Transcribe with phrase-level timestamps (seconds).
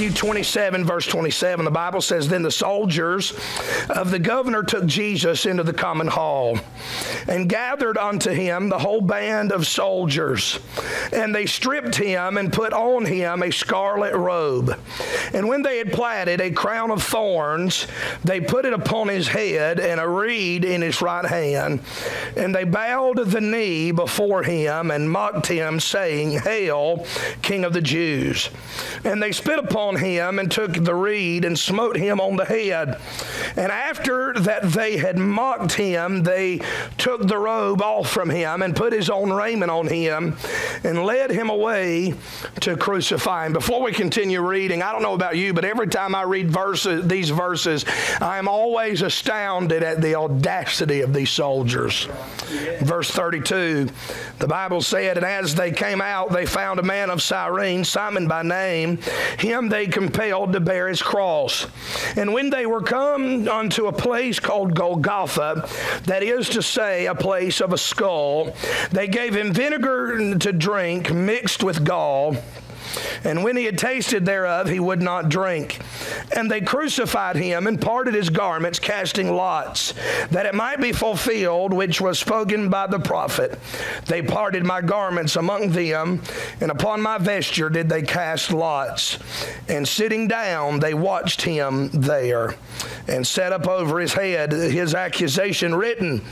[0.00, 3.34] Matthew 27, verse 27, the Bible says, Then the soldiers
[3.90, 6.58] of the governor took Jesus into the common hall
[7.28, 10.58] and gathered unto him the whole band of soldiers.
[11.12, 14.74] And they stripped him and put on him a scarlet robe.
[15.34, 17.86] And when they had platted a crown of thorns,
[18.24, 21.80] they put it upon his head and a reed in his right hand.
[22.38, 27.04] And they bowed the knee before him and mocked him, saying, Hail,
[27.42, 28.48] King of the Jews.
[29.04, 33.00] And they spit upon him and took the reed and smote him on the head.
[33.56, 36.60] And after that they had mocked him, they
[36.98, 40.36] took the robe off from him and put his own raiment on him
[40.84, 42.14] and led him away
[42.60, 43.52] to crucify him.
[43.52, 47.06] Before we continue reading, I don't know about you, but every time I read verses,
[47.06, 47.84] these verses,
[48.20, 52.08] I am always astounded at the audacity of these soldiers.
[52.80, 53.88] Verse 32,
[54.38, 58.28] the Bible said, And as they came out, they found a man of Cyrene, Simon
[58.28, 58.98] by name.
[59.38, 61.66] Him they compelled to bear his cross.
[62.16, 65.68] And when they were come unto a place called Golgotha,
[66.04, 68.54] that is to say, a place of a skull,
[68.90, 72.36] they gave him vinegar to drink mixed with gall.
[73.24, 75.80] And when he had tasted thereof, he would not drink.
[76.34, 79.94] And they crucified him and parted his garments, casting lots,
[80.30, 83.58] that it might be fulfilled which was spoken by the prophet.
[84.06, 86.22] They parted my garments among them,
[86.60, 89.18] and upon my vesture did they cast lots.
[89.68, 92.54] And sitting down, they watched him there,
[93.08, 96.22] and set up over his head his accusation written,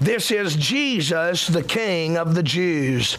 [0.00, 3.18] This is Jesus, the King of the Jews.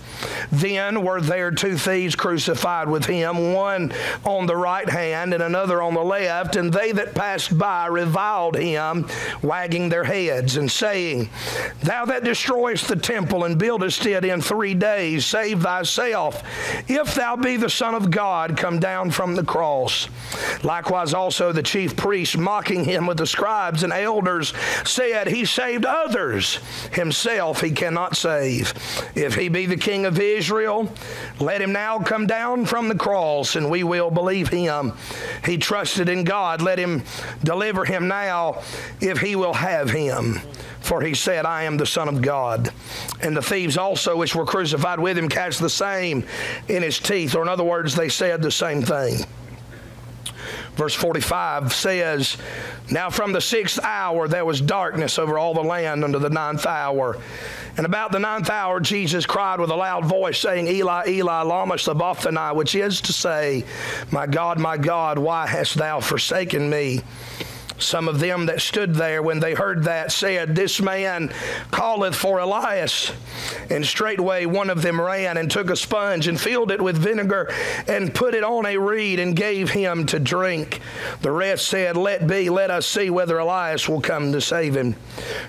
[0.52, 3.92] Then were there two thieves crucified with him, one
[4.24, 6.56] on the right hand and another on the left.
[6.56, 9.08] And they that passed by reviled him,
[9.42, 11.30] wagging their heads and saying,
[11.82, 16.44] Thou that destroyest the temple and buildest it in three days, save thyself.
[16.88, 20.08] If thou be the Son of God, come down from the cross.
[20.64, 24.54] Likewise also the chief priests, mocking him with the scribes and elders,
[24.86, 26.60] said, He saved others,
[26.92, 28.74] himself he cannot save.
[29.16, 30.92] If he be the king of Israel,
[31.40, 34.94] let him now come down from the cross, and we will believe him.
[35.44, 36.62] He trusted in God.
[36.62, 37.04] Let him
[37.44, 38.62] deliver him now
[39.02, 40.40] if he will have him.
[40.80, 42.72] For he said, I am the Son of God.
[43.22, 46.24] And the thieves also, which were crucified with him, cast the same
[46.68, 47.36] in his teeth.
[47.36, 49.26] Or, in other words, they said the same thing.
[50.80, 52.38] Verse 45 says,
[52.90, 56.66] Now from the sixth hour there was darkness over all the land unto the ninth
[56.66, 57.18] hour.
[57.76, 61.78] And about the ninth hour, Jesus cried with a loud voice, saying, Eli, Eli, lama
[61.78, 63.66] sabachthani, which is to say,
[64.10, 67.02] My God, my God, why hast thou forsaken me?
[67.80, 71.32] Some of them that stood there when they heard that said, This man
[71.72, 73.12] calleth for Elias.
[73.70, 77.54] And straightway one of them ran and took a sponge and filled it with vinegar
[77.88, 80.82] and put it on a reed and gave him to drink.
[81.22, 84.96] The rest said, Let be, let us see whether Elias will come to save him.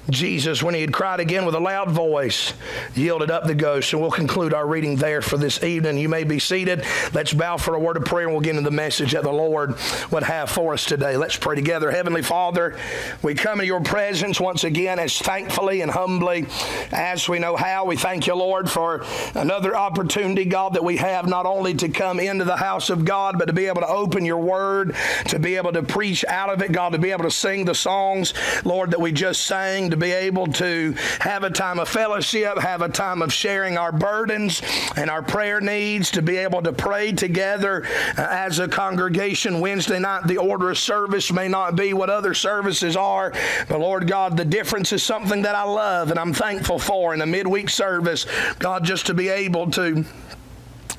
[0.09, 2.55] Jesus, when he had cried again with a loud voice,
[2.95, 3.93] yielded up the ghost.
[3.93, 5.99] And we'll conclude our reading there for this evening.
[5.99, 6.85] You may be seated.
[7.13, 9.33] Let's bow for a word of prayer and we'll get into the message that the
[9.33, 9.75] Lord
[10.11, 11.17] would have for us today.
[11.17, 11.91] Let's pray together.
[11.91, 12.77] Heavenly Father,
[13.23, 16.47] we come in your presence once again as thankfully and humbly
[16.93, 17.85] as we know how.
[17.85, 19.05] We thank you, Lord, for
[19.35, 23.39] another opportunity, God, that we have not only to come into the house of God,
[23.39, 24.95] but to be able to open your word,
[25.27, 27.75] to be able to preach out of it, God, to be able to sing the
[27.75, 32.59] songs, Lord, that we just sang, to be able to have a time of fellowship,
[32.59, 34.63] have a time of sharing our burdens
[34.97, 37.85] and our prayer needs, to be able to pray together
[38.19, 40.27] uh, as a congregation Wednesday night.
[40.27, 43.33] The order of service may not be what other services are,
[43.69, 47.23] but Lord God, the difference is something that I love and I'm thankful for in
[47.23, 48.27] a midweek service,
[48.59, 50.05] God, just to be able to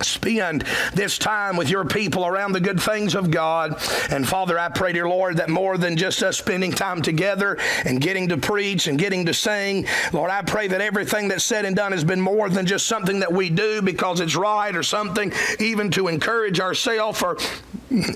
[0.04, 0.63] spend
[0.94, 3.75] this time with your people around the good things of God.
[4.10, 8.02] And Father, I pray, dear Lord, that more than just us spending time together and
[8.02, 11.75] getting to preach and getting to sing, Lord, I pray that everything that's said and
[11.75, 15.31] done has been more than just something that we do because it's right or something
[15.60, 17.38] even to encourage ourselves or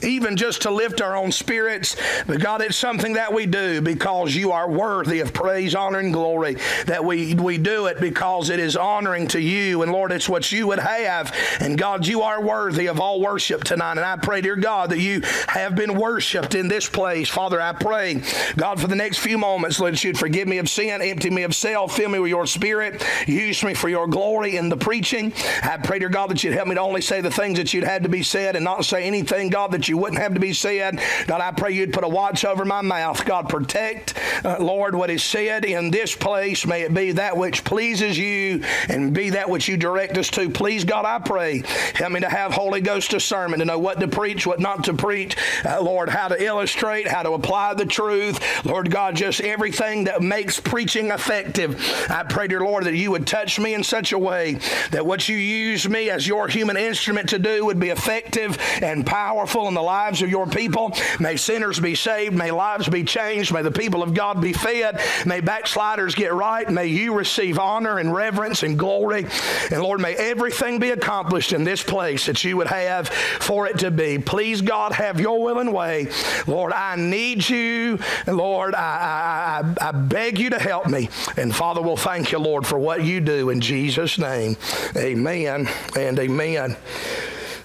[0.03, 1.95] even just to lift our own spirits.
[2.27, 6.13] But God, it's something that we do because you are worthy of praise, honor, and
[6.13, 6.57] glory.
[6.85, 9.81] That we, we do it because it is honoring to you.
[9.81, 11.35] And Lord, it's what you would have.
[11.59, 13.91] And God, you are worthy of all worship tonight.
[13.91, 17.29] And I pray, dear God, that you have been worshiped in this place.
[17.29, 18.21] Father, I pray,
[18.55, 21.43] God, for the next few moments, Lord, that you'd forgive me of sin, empty me
[21.43, 25.33] of self, fill me with your spirit, use me for your glory in the preaching.
[25.63, 27.83] I pray, dear God, that you'd help me to only say the things that you'd
[27.83, 30.53] had to be said and not say anything, God, that you wouldn't have to be
[30.53, 30.99] said.
[31.27, 33.23] God, I pray you'd put a watch over my mouth.
[33.25, 34.13] God, protect,
[34.43, 36.65] uh, Lord, what is said in this place.
[36.65, 40.49] May it be that which pleases you and be that which you direct us to.
[40.49, 41.63] Please, God, I pray,
[41.93, 44.93] help me to have Holy Ghost discernment, to know what to preach, what not to
[44.93, 45.35] preach.
[45.63, 48.65] Uh, Lord, how to illustrate, how to apply the truth.
[48.65, 51.79] Lord God, just everything that makes preaching effective.
[52.09, 54.59] I pray, dear Lord, that you would touch me in such a way
[54.91, 59.05] that what you use me as your human instrument to do would be effective and
[59.05, 60.91] powerful in the lives of your people.
[61.19, 62.35] May sinners be saved.
[62.35, 63.53] May lives be changed.
[63.53, 64.99] May the people of God be fed.
[65.25, 66.69] May backsliders get right.
[66.69, 69.25] May you receive honor and reverence and glory.
[69.71, 73.79] And Lord, may everything be accomplished in this place that you would have for it
[73.79, 74.19] to be.
[74.19, 76.07] Please, God, have your will and way.
[76.47, 77.99] Lord, I need you.
[78.27, 81.09] Lord, I, I, I beg you to help me.
[81.37, 84.57] And Father, we'll thank you, Lord, for what you do in Jesus' name.
[84.95, 86.75] Amen and amen.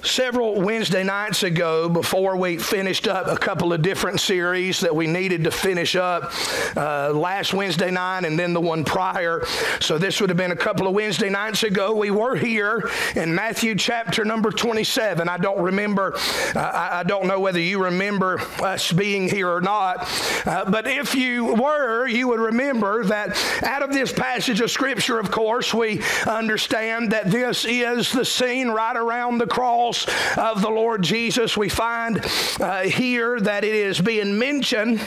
[0.02, 5.06] Several Wednesday nights ago, before we finished up a couple of different series that we
[5.06, 6.32] needed to finish up
[6.74, 9.44] uh, last Wednesday night and then the one prior,
[9.78, 13.34] so this would have been a couple of Wednesday nights ago, we were here in
[13.34, 15.28] Matthew chapter number 27.
[15.28, 16.14] I don't remember,
[16.54, 20.08] uh, I, don't know whether you remember us being here or not,
[20.46, 25.18] uh, but if you were, you would remember that out of this passage of Scripture,
[25.18, 30.06] of course, we understand that this is the scene right around the cross cross
[30.36, 32.24] of the Lord Jesus, we find
[32.60, 35.00] uh, here that it is being mentioned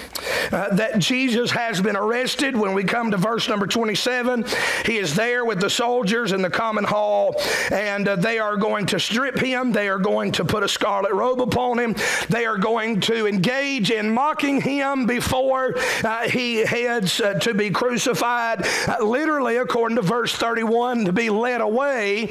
[0.52, 2.56] uh, that Jesus has been arrested.
[2.56, 4.46] When we come to verse number 27,
[4.86, 7.36] he is there with the soldiers in the common hall,
[7.72, 9.72] and uh, they are going to strip him.
[9.72, 11.96] They are going to put a scarlet robe upon him.
[12.30, 17.70] They are going to engage in mocking him before uh, he heads uh, to be
[17.70, 18.68] crucified.
[18.88, 22.30] Uh, literally, according to verse 31, to be led away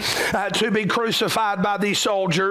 [0.55, 2.42] to be crucified by these soldiers.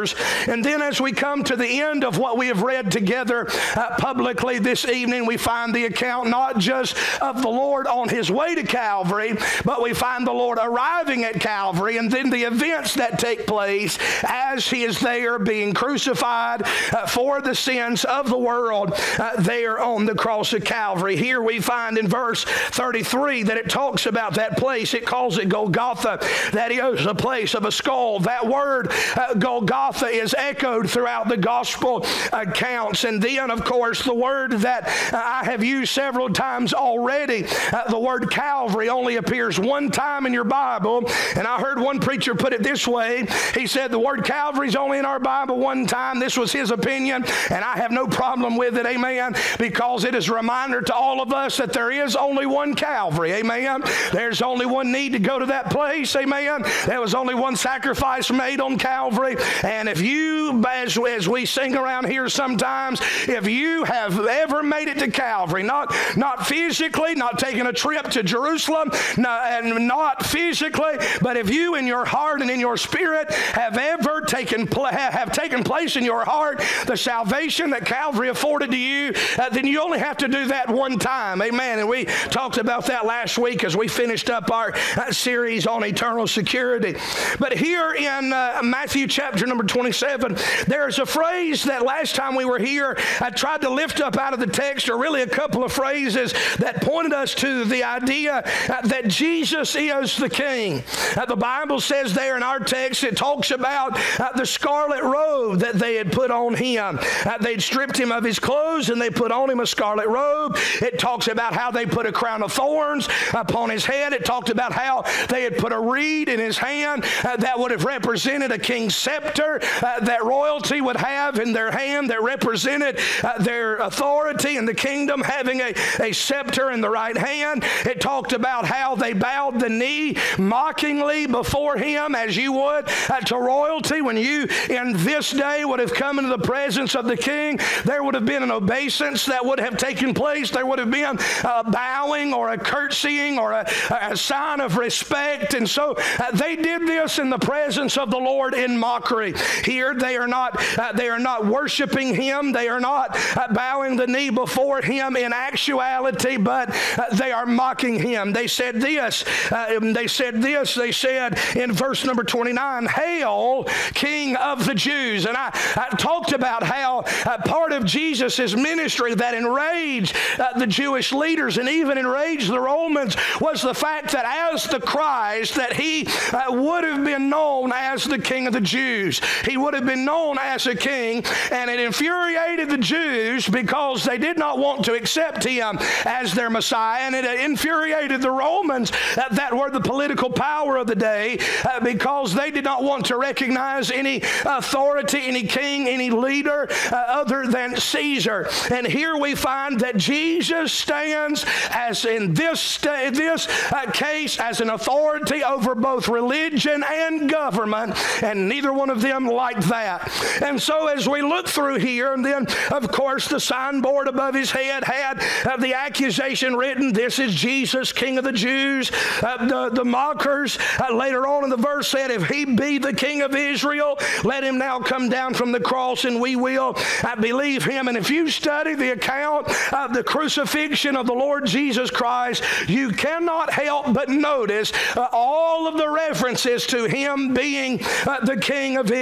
[0.47, 3.95] And then as we come to the end of what we have read together uh,
[3.97, 8.55] publicly this evening, we find the account not just of the Lord on his way
[8.55, 9.33] to Calvary,
[9.65, 13.97] but we find the Lord arriving at Calvary and then the events that take place
[14.23, 16.63] as he is there being crucified
[16.93, 21.15] uh, for the sins of the world uh, there on the cross of Calvary.
[21.15, 24.93] Here we find in verse 33 that it talks about that place.
[24.93, 26.19] It calls it Golgotha,
[26.53, 28.19] that is a place of a skull.
[28.19, 33.03] That word, uh, Golgotha, Golgotha is echoed throughout the gospel accounts.
[33.03, 37.97] And then, of course, the word that I have used several times already, uh, the
[37.97, 41.09] word Calvary, only appears one time in your Bible.
[41.35, 43.25] And I heard one preacher put it this way
[43.55, 46.19] he said, The word Calvary is only in our Bible one time.
[46.19, 50.29] This was his opinion, and I have no problem with it, amen, because it is
[50.29, 53.83] a reminder to all of us that there is only one Calvary, amen.
[54.11, 56.63] There's only one need to go to that place, amen.
[56.85, 59.35] There was only one sacrifice made on Calvary,
[59.71, 64.89] and if you, as, as we sing around here sometimes, if you have ever made
[64.89, 70.25] it to Calvary, not, not physically, not taking a trip to Jerusalem, not, and not
[70.25, 75.31] physically, but if you in your heart and in your spirit have ever taken, have
[75.31, 79.81] taken place in your heart, the salvation that Calvary afforded to you, uh, then you
[79.81, 81.41] only have to do that one time.
[81.41, 81.79] Amen.
[81.79, 85.85] And we talked about that last week as we finished up our uh, series on
[85.85, 86.97] eternal security.
[87.39, 90.37] But here in uh, Matthew chapter number 27,
[90.67, 94.33] there's a phrase that last time we were here, I tried to lift up out
[94.33, 98.43] of the text, or really a couple of phrases that pointed us to the idea
[98.69, 100.83] uh, that Jesus is the King.
[101.15, 105.59] Uh, the Bible says there in our text, it talks about uh, the scarlet robe
[105.59, 106.99] that they had put on him.
[107.41, 110.57] They'd stripped him of his clothes and they put on him a scarlet robe.
[110.81, 114.13] It talks about how they put a crown of thorns upon his head.
[114.13, 117.85] It talked about how they had put a reed in his hand that would have
[117.85, 122.99] represented a king's scepter scepter uh, that royalty would have in their hand that represented
[123.23, 127.63] uh, their authority in the kingdom, having a, a scepter in the right hand.
[127.85, 133.19] It talked about how they bowed the knee mockingly before him, as you would uh,
[133.21, 134.01] to royalty.
[134.01, 138.03] When you in this day would have come into the presence of the king, there
[138.03, 141.17] would have been an obeisance that would have taken taken place, there would have been
[141.43, 143.69] a bowing or a curtsying or a,
[144.01, 145.53] a sign of respect.
[145.53, 149.33] And so uh, they did this in the presence of the Lord in mockery.
[149.63, 152.51] Here they are not, uh, they are not worshiping him.
[152.51, 157.45] They are not uh, bowing the knee before him in actuality, but uh, they are
[157.45, 158.33] mocking him.
[158.33, 164.35] They said this, uh, they said this, they said in verse number 29, Hail, King
[164.35, 165.25] of the Jews.
[165.25, 170.67] And I, I talked about how uh, part of Jesus' ministry that enraged uh, the
[170.67, 175.73] Jewish leaders and even enraged the Romans was the fact that as the Christ, that
[175.73, 176.07] he
[176.49, 179.21] would have been known as the King of the Jews.
[179.45, 184.17] He would have been known as a king, and it infuriated the Jews because they
[184.17, 189.27] did not want to accept him as their Messiah, and it infuriated the Romans uh,
[189.31, 193.17] that were the political power of the day uh, because they did not want to
[193.17, 198.49] recognize any authority, any king, any leader uh, other than Caesar.
[198.71, 204.69] And here we find that Jesus stands as in this, this uh, case as an
[204.69, 210.11] authority over both religion and government, and neither one of them like that.
[210.41, 214.51] And so as we look through here, and then of course the signboard above his
[214.51, 218.91] head had uh, the accusation written, This is Jesus, King of the Jews.
[219.21, 222.93] Uh, the, the mockers uh, later on in the verse said, If he be the
[222.93, 227.15] King of Israel, let him now come down from the cross and we will I
[227.15, 227.87] believe him.
[227.87, 232.91] And if you study the account of the crucifixion of the Lord Jesus Christ, you
[232.91, 238.77] cannot help but notice uh, all of the references to him being uh, the King
[238.77, 239.00] of Israel.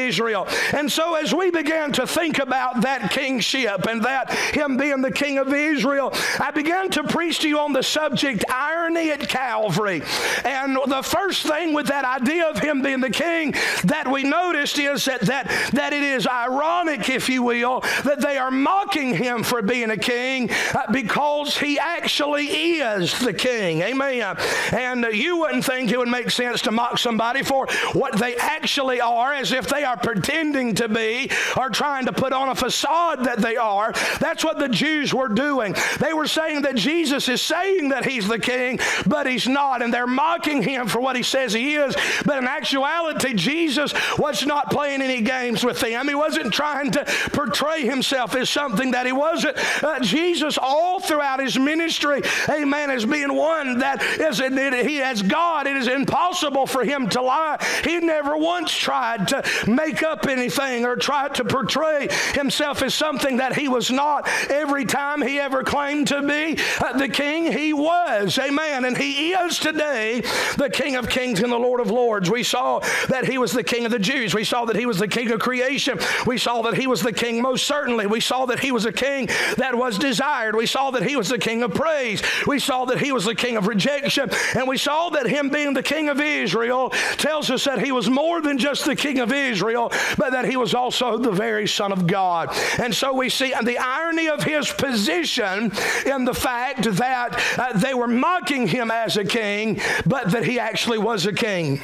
[0.74, 5.12] And so as we began to think about that kingship and that him being the
[5.12, 10.02] King of Israel, I began to preach to you on the subject irony at Calvary.
[10.46, 13.54] And the first thing with that idea of him being the king
[13.86, 18.38] that we noticed is that, that, that it is ironic, if you will, that they
[18.38, 23.82] are mocking him for being a king uh, because he actually is the king.
[23.82, 24.38] Amen.
[24.72, 29.02] And you wouldn't think it would make sense to mock somebody for what they actually
[29.02, 33.26] are as if they are pretending to be or trying to put on a facade
[33.26, 33.92] that they are.
[34.20, 35.76] That's what the Jews were doing.
[36.00, 39.82] They were saying that Jesus is saying that he's the king, but he's not.
[39.82, 41.96] And they're mocking him for what he says he is.
[42.26, 46.08] But in actuality, Jesus was not playing any games with them.
[46.08, 49.58] He wasn't trying to portray himself as something that he wasn't.
[49.84, 55.68] Uh, Jesus, all throughout his ministry, amen, as being one that is, he as God,
[55.68, 57.58] it is impossible for him to lie.
[57.84, 59.44] He never once tried to
[59.80, 64.28] make up anything or try to portray himself as something that he was not.
[64.50, 68.86] Every time he ever claimed to be uh, the king, he was, amen.
[68.86, 70.22] And he is today
[70.58, 72.30] the King of kings and the Lord of lords.
[72.30, 74.34] We saw that he was the King of the Jews.
[74.34, 76.00] We saw that he was the King of creation.
[76.26, 78.08] We saw that he was the King most certainly.
[78.08, 80.56] We saw that he was a king that was desired.
[80.56, 82.22] We saw that he was the king of praise.
[82.48, 84.30] We saw that he was the king of rejection.
[84.56, 88.10] And we saw that him being the king of Israel tells us that he was
[88.10, 89.69] more than just the king of Israel,
[90.18, 92.50] but that he was also the very Son of God.
[92.80, 95.72] And so we see the irony of his position
[96.06, 100.60] in the fact that uh, they were mocking him as a king, but that he
[100.60, 101.82] actually was a king.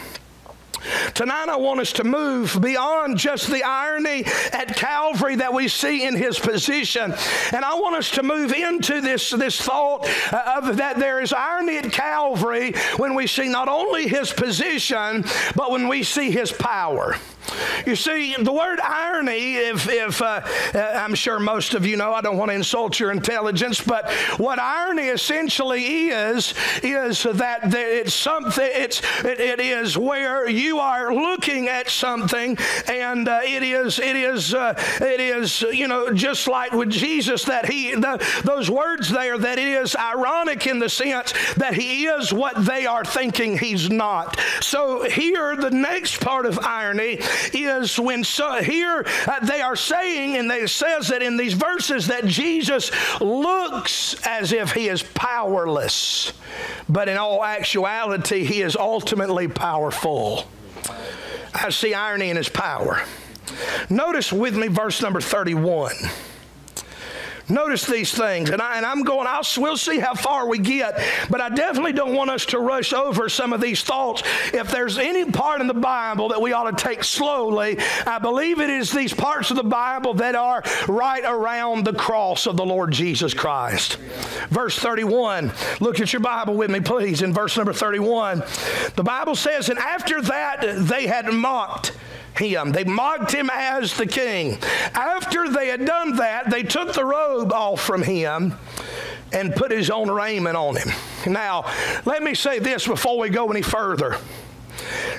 [1.13, 6.06] Tonight, I want us to move beyond just the irony at Calvary that we see
[6.06, 7.13] in his position.
[7.54, 11.34] And I want us to move into this, this thought uh, of that there is
[11.34, 15.25] irony at Calvary when we see not only his position,
[15.56, 17.15] but when we see his power.
[17.86, 20.42] You see, the word irony, if, if uh,
[20.74, 24.10] uh, I'm sure most of you know, I don't want to insult your intelligence, but
[24.38, 31.14] what irony essentially is, is that it's something, it's, it, it is where you are
[31.14, 36.48] looking at something, and uh, it is it is uh, it is you know just
[36.48, 40.90] like with Jesus that he the, those words there that it is ironic in the
[40.90, 44.40] sense that he is what they are thinking he's not.
[44.62, 47.20] So here the next part of irony
[47.54, 52.08] is when so here uh, they are saying and it says that in these verses
[52.08, 56.34] that Jesus looks as if he is powerless,
[56.88, 60.48] but in all actuality he is ultimately powerful.
[61.54, 63.01] I see irony in his power.
[63.89, 65.94] Notice with me verse number 31.
[67.48, 71.00] Notice these things, and, I, and I'm going, I'll, we'll see how far we get,
[71.30, 74.24] but I definitely don't want us to rush over some of these thoughts.
[74.52, 78.60] If there's any part in the Bible that we ought to take slowly, I believe
[78.60, 82.66] it is these parts of the Bible that are right around the cross of the
[82.66, 83.98] Lord Jesus Christ.
[84.50, 88.44] Verse 31, look at your Bible with me, please, in verse number 31.
[88.96, 91.94] The Bible says, And after that they had mocked
[92.38, 92.72] him.
[92.72, 94.58] They mocked him as the king.
[94.94, 98.56] After they had done that, they took the robe off from him
[99.32, 100.89] and put his own raiment on him.
[101.27, 101.65] Now,
[102.06, 104.18] let me say this before we go any further.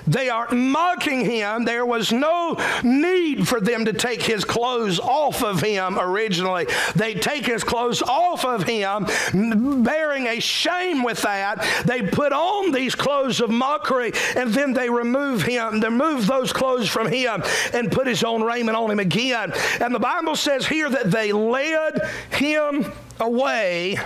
[0.06, 1.64] They are mocking him.
[1.64, 6.66] There was no need for them to take his clothes off of him originally.
[6.94, 9.06] They take his clothes off of him,
[9.82, 11.64] bearing a shame with that.
[11.84, 16.52] They put on these clothes of mockery, and then they remove him, they remove those
[16.52, 19.52] clothes from him, and put his own raiment on him again.
[19.80, 23.96] And the Bible says here that they led him away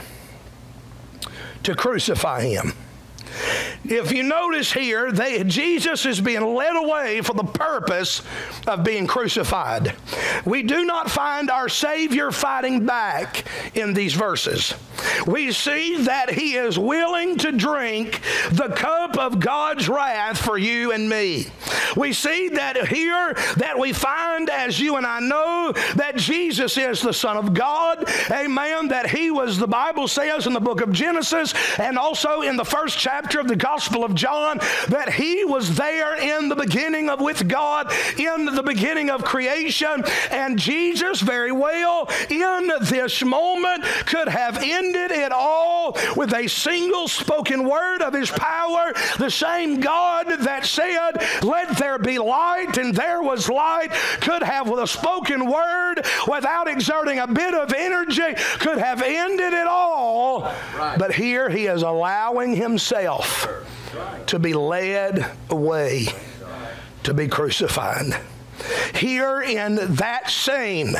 [1.62, 2.72] to crucify him.
[3.84, 8.22] If you notice here, they, Jesus is being led away for the purpose
[8.66, 9.94] of being crucified.
[10.44, 13.44] We do not find our Savior fighting back
[13.74, 14.74] in these verses.
[15.26, 18.20] We see that He is willing to drink
[18.52, 21.46] the cup of God's wrath for you and me.
[21.96, 27.00] We see that here that we find, as you and I know, that Jesus is
[27.00, 28.08] the Son of God.
[28.30, 28.88] Amen.
[28.88, 32.64] That He was, the Bible says in the book of Genesis and also in the
[32.64, 34.58] first chapter of the Gospel of John
[34.88, 40.02] that he was there in the beginning of with God, in the beginning of creation.
[40.32, 47.06] And Jesus, very well, in this moment, could have ended it all with a single
[47.06, 48.92] spoken word of his power.
[49.18, 54.68] The same God that said, Let there be light, and there was light, could have,
[54.68, 60.42] with a spoken word, without exerting a bit of energy, could have ended it all.
[60.76, 60.98] Right.
[60.98, 63.59] But here he is allowing himself
[64.26, 66.08] to be led away
[67.02, 68.20] to be crucified.
[68.94, 70.94] Here in that scene,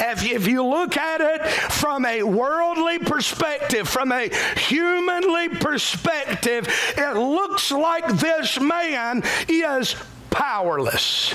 [0.00, 6.66] if, if you look at it from a worldly perspective, from a humanly perspective,
[6.96, 9.94] it looks like this man is
[10.30, 11.34] powerless.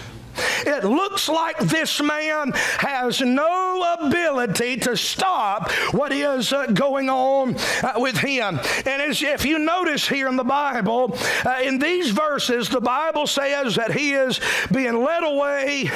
[0.65, 7.55] It looks like this man has no ability to stop what is uh, going on
[7.83, 8.59] uh, with him.
[8.85, 13.27] And as if you notice here in the Bible, uh, in these verses, the Bible
[13.27, 14.39] says that he is
[14.71, 15.91] being led away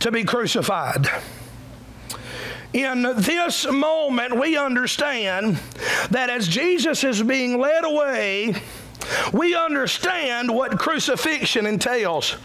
[0.00, 1.08] to be crucified.
[2.72, 5.60] In this moment, we understand
[6.10, 8.56] that as Jesus is being led away,
[9.32, 12.36] we understand what crucifixion entails.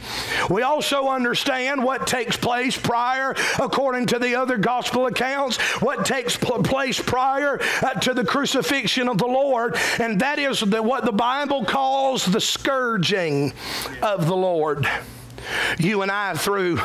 [0.50, 6.38] We also understand what takes place prior, according to the other gospel accounts, what takes
[6.38, 11.12] place prior uh, to the crucifixion of the Lord, and that is the, what the
[11.12, 13.54] Bible calls the scourging
[14.02, 14.88] of the Lord.
[15.78, 16.80] You and I, through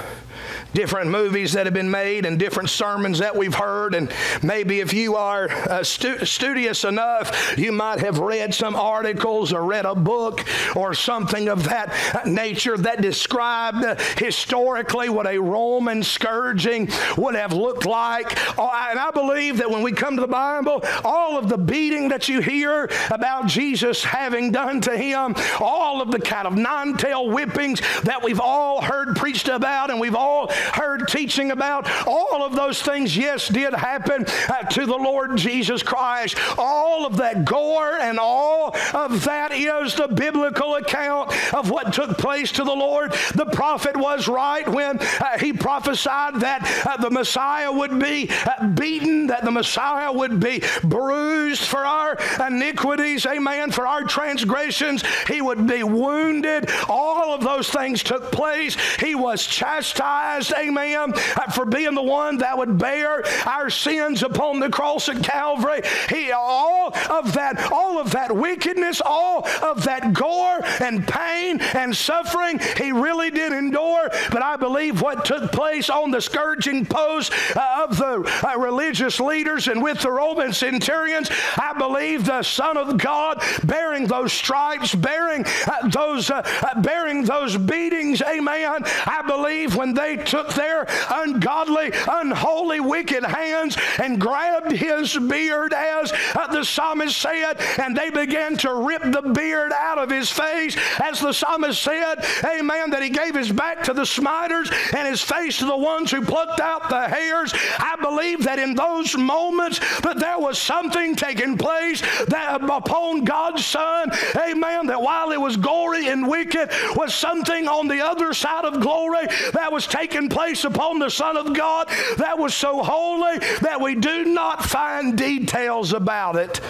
[0.72, 3.94] different movies that have been made and different sermons that we've heard.
[3.94, 9.52] And maybe if you are uh, stu- studious enough, you might have read some articles
[9.52, 10.44] or read a book
[10.76, 17.52] or something of that nature that described uh, historically what a Roman scourging would have
[17.52, 18.26] looked like.
[18.58, 22.08] Oh, and I believe that when we come to the Bible, all of the beating
[22.08, 26.96] that you hear about Jesus having done to him, all of the kind of nine
[26.96, 31.88] tail whippings that we've all heard preached about and we've all heard teaching about.
[32.06, 36.36] All of those things, yes, did happen uh, to the Lord Jesus Christ.
[36.58, 42.18] All of that gore and all of that is the biblical account of what took
[42.18, 43.12] place to the Lord.
[43.34, 48.68] The prophet was right when uh, he prophesied that uh, the Messiah would be uh,
[48.68, 55.04] beaten, that the Messiah would be bruised for our iniquities, amen, for our transgressions.
[55.28, 56.70] He would be wounded.
[56.88, 58.76] All of those things took place.
[59.00, 60.13] He was chastised
[60.52, 61.12] amen,
[61.54, 65.82] for being the one that would bear our sins upon the cross at Calvary.
[66.08, 71.94] He, all of that, all of that wickedness, all of that gore and pain and
[71.94, 74.10] suffering, he really did endure.
[74.30, 79.20] But I believe what took place on the scourging post uh, of the uh, religious
[79.20, 84.94] leaders and with the Roman centurions, I believe the Son of God bearing those stripes,
[84.94, 88.82] bearing uh, those, uh, uh, bearing those beatings, amen.
[89.06, 95.72] I believe when they took took their ungodly, unholy, wicked hands and grabbed his beard,
[95.72, 100.30] as uh, the psalmist said, and they began to rip the beard out of his
[100.30, 105.08] face, as the psalmist said, Amen, that he gave his back to the smiters and
[105.08, 107.52] his face to the ones who plucked out the hairs.
[107.78, 113.64] I believe that in those moments that there was something taking place that upon God's
[113.64, 118.64] Son, amen, that while it was gory and wicked, was something on the other side
[118.64, 123.38] of glory that was taking place upon the Son of God that was so holy
[123.60, 126.60] that we do not find details about it,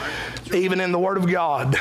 [0.53, 1.75] even in the Word of God.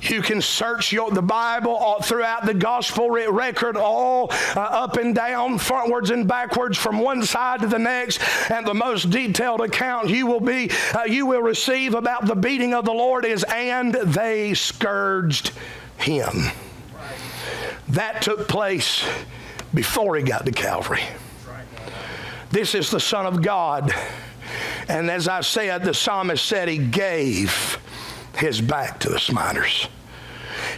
[0.00, 5.12] You can search your, the Bible all, throughout the gospel record, all uh, up and
[5.14, 10.08] down, frontwards and backwards, from one side to the next, and the most detailed account
[10.08, 13.92] you will be uh, you will receive about the beating of the Lord is, and
[13.92, 15.50] they scourged
[15.98, 16.52] him.
[17.88, 19.04] That took place
[19.74, 21.02] before he got to Calvary.
[22.50, 23.92] This is the Son of God.
[24.88, 27.78] And as I said, the psalmist said he gave
[28.36, 29.88] his back to the smiters.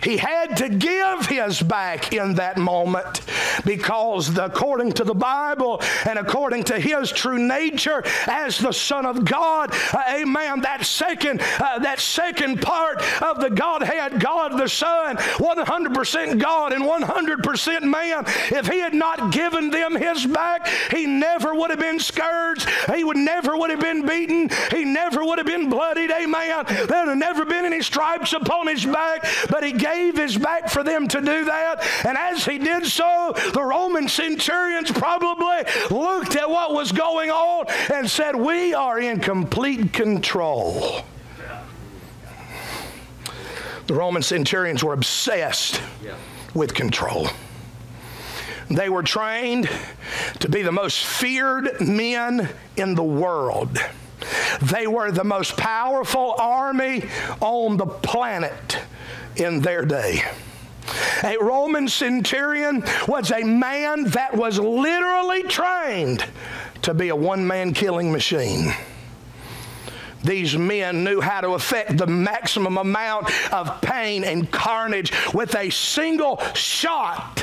[0.02, 3.20] He had to give his back in that moment
[3.64, 9.06] because, the, according to the Bible and according to his true nature as the Son
[9.06, 14.68] of God, uh, amen, that second, uh, that second part of the Godhead, God the
[14.68, 21.06] Son, 100% God and 100% man, if he had not given them his back, he
[21.06, 22.68] never would have been scourged.
[22.94, 24.50] He would never would have been beaten.
[24.70, 26.10] He never would have been bloodied.
[26.10, 26.64] Amen.
[26.66, 30.68] There would have never been any stripes upon his back, but he gave his back
[30.68, 31.86] for them to do that.
[32.04, 37.66] And as he did so, the Roman centurions probably looked at what was going on
[37.92, 41.02] and said, We are in complete control.
[43.86, 45.80] The Roman centurions were obsessed
[46.54, 47.28] with control.
[48.70, 49.68] They were trained
[50.38, 53.78] to be the most feared men in the world.
[54.62, 57.04] They were the most powerful army
[57.40, 58.78] on the planet
[59.36, 60.22] in their day.
[61.22, 66.24] A Roman centurion was a man that was literally trained
[66.82, 68.72] to be a one man killing machine.
[70.22, 75.70] These men knew how to affect the maximum amount of pain and carnage with a
[75.70, 77.42] single shot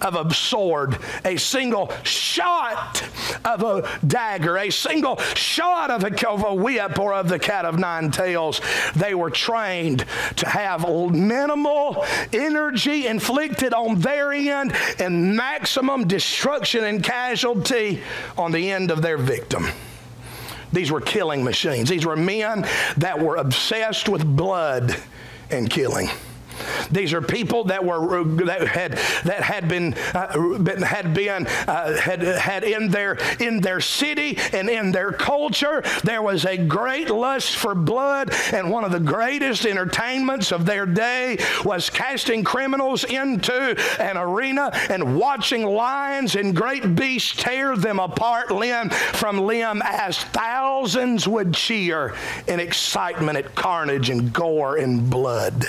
[0.00, 3.02] of a sword, a single shot
[3.44, 7.64] of a dagger, a single shot of a, of a whip or of the cat
[7.64, 8.60] of nine tails.
[8.94, 10.04] They were trained
[10.36, 18.02] to have minimal energy inflicted on their end and maximum destruction and casualty
[18.36, 19.66] on the end of their victim.
[20.72, 21.88] These were killing machines.
[21.88, 22.66] These were men
[22.98, 24.94] that were obsessed with blood
[25.50, 26.08] and killing.
[26.90, 28.92] These are people that were that had
[29.24, 34.68] that had been uh, had been uh, had had in their in their city and
[34.68, 39.66] in their culture there was a great lust for blood, and one of the greatest
[39.66, 46.94] entertainments of their day was casting criminals into an arena and watching lions and great
[46.94, 52.14] beasts tear them apart limb from limb as thousands would cheer
[52.46, 55.66] in excitement at carnage and gore and blood.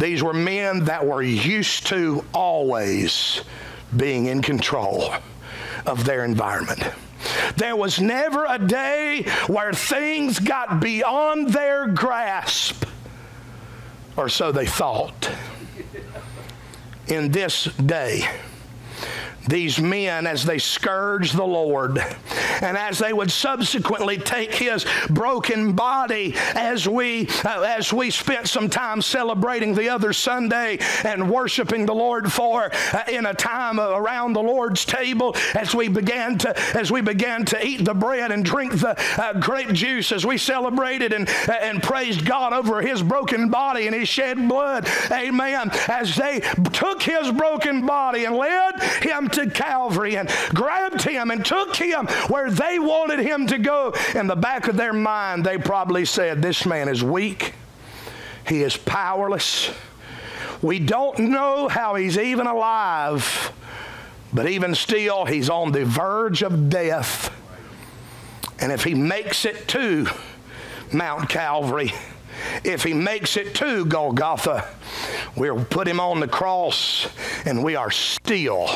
[0.00, 3.42] These were men that were used to always
[3.94, 5.12] being in control
[5.84, 6.82] of their environment.
[7.56, 12.86] There was never a day where things got beyond their grasp,
[14.16, 15.30] or so they thought.
[17.08, 18.26] In this day,
[19.48, 21.98] these men as they scourged the Lord
[22.62, 28.48] and as they would subsequently take his broken body as we uh, as we spent
[28.48, 33.80] some time celebrating the other Sunday and worshiping the Lord for uh, in a time
[33.80, 38.32] around the Lord's table as we began to as we began to eat the bread
[38.32, 42.82] and drink the uh, grape juice as we celebrated and uh, and praised God over
[42.82, 44.88] his broken body and his shed blood.
[45.10, 45.70] Amen.
[45.88, 46.40] As they
[46.72, 52.06] took his broken body and led him to Calvary and grabbed him and took him
[52.28, 53.94] where they wanted him to go.
[54.14, 57.54] In the back of their mind, they probably said, This man is weak,
[58.46, 59.72] he is powerless.
[60.62, 63.52] We don't know how he's even alive,
[64.32, 67.34] but even still, he's on the verge of death.
[68.60, 70.06] And if he makes it to
[70.92, 71.92] Mount Calvary,
[72.64, 74.68] if he makes it to Golgotha,
[75.36, 77.08] we'll put him on the cross
[77.44, 78.68] and we are still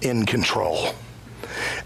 [0.00, 0.94] in control.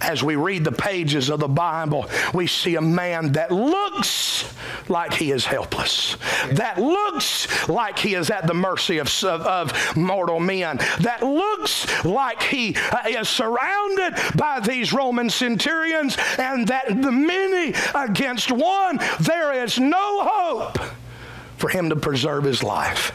[0.00, 4.52] As we read the pages of the Bible, we see a man that looks
[4.88, 6.16] like he is helpless,
[6.52, 12.04] that looks like he is at the mercy of, of, of mortal men, that looks
[12.04, 18.98] like he uh, is surrounded by these Roman centurions, and that the many against one,
[19.20, 20.78] there is no hope
[21.56, 23.12] for him to preserve his life.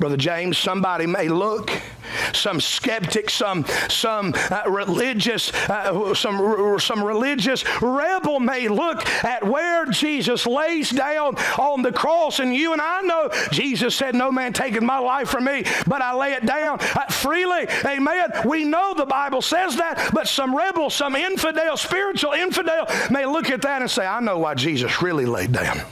[0.00, 1.70] Brother James, somebody may look
[2.32, 9.84] some skeptic, some, some uh, religious, uh, some, some religious rebel may look at where
[9.84, 14.54] Jesus lays down on the cross, and you and I know Jesus said, No man
[14.54, 17.68] taking my life from me, but I lay it down uh, freely.
[17.84, 18.30] Amen.
[18.46, 23.50] We know the Bible says that, but some rebel, some infidel, spiritual infidel may look
[23.50, 25.82] at that and say, I know why Jesus really laid down.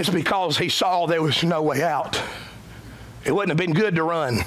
[0.00, 2.18] It's because he saw there was no way out.
[3.26, 4.38] It wouldn't have been good to run.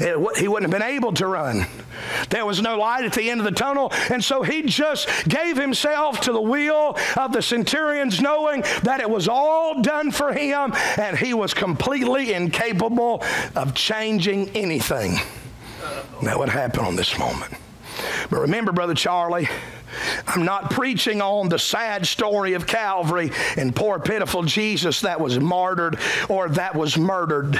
[0.00, 1.66] It, he wouldn't have been able to run.
[2.30, 5.56] There was no light at the end of the tunnel, and so he just gave
[5.56, 10.72] himself to the will of the centurions, knowing that it was all done for him,
[10.98, 13.22] and he was completely incapable
[13.54, 15.14] of changing anything.
[16.24, 17.54] That would happen on this moment.
[18.30, 19.48] But remember, Brother Charlie,
[20.26, 25.38] I'm not preaching on the sad story of Calvary and poor, pitiful Jesus that was
[25.38, 27.58] martyred or that was murdered.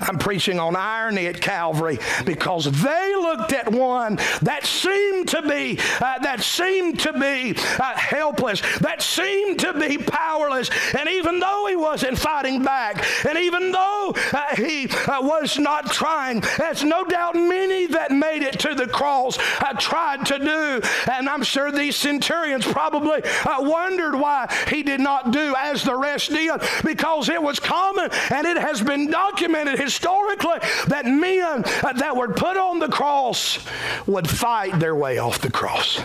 [0.00, 5.78] I'm preaching on irony at Calvary because they looked at one that seemed to be
[6.00, 11.66] uh, that seemed to be uh, helpless, that seemed to be powerless, and even though
[11.68, 17.04] he wasn't fighting back, and even though uh, he uh, was not trying, there's no
[17.04, 20.80] doubt many that made it to the cross uh, tried to do,
[21.12, 25.82] and I'm sure sure these centurions probably uh, wondered why he did not do as
[25.82, 31.62] the rest did because it was common and it has been documented historically that men
[31.82, 33.58] uh, that were put on the cross
[34.06, 36.02] would fight their way off the cross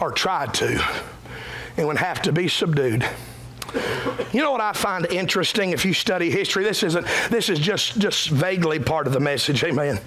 [0.00, 0.82] or tried to
[1.76, 3.06] and would have to be subdued.
[4.32, 6.64] You know what I find interesting if you study history?
[6.64, 9.98] This isn't this is just just vaguely part of the message, amen.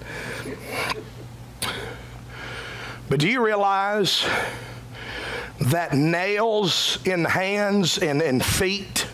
[3.08, 4.24] But do you realize
[5.60, 9.06] that nails in hands and, and feet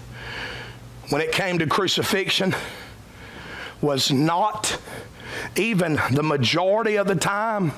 [1.11, 2.55] when it came to crucifixion
[3.81, 4.79] was not
[5.57, 7.73] even the majority of the time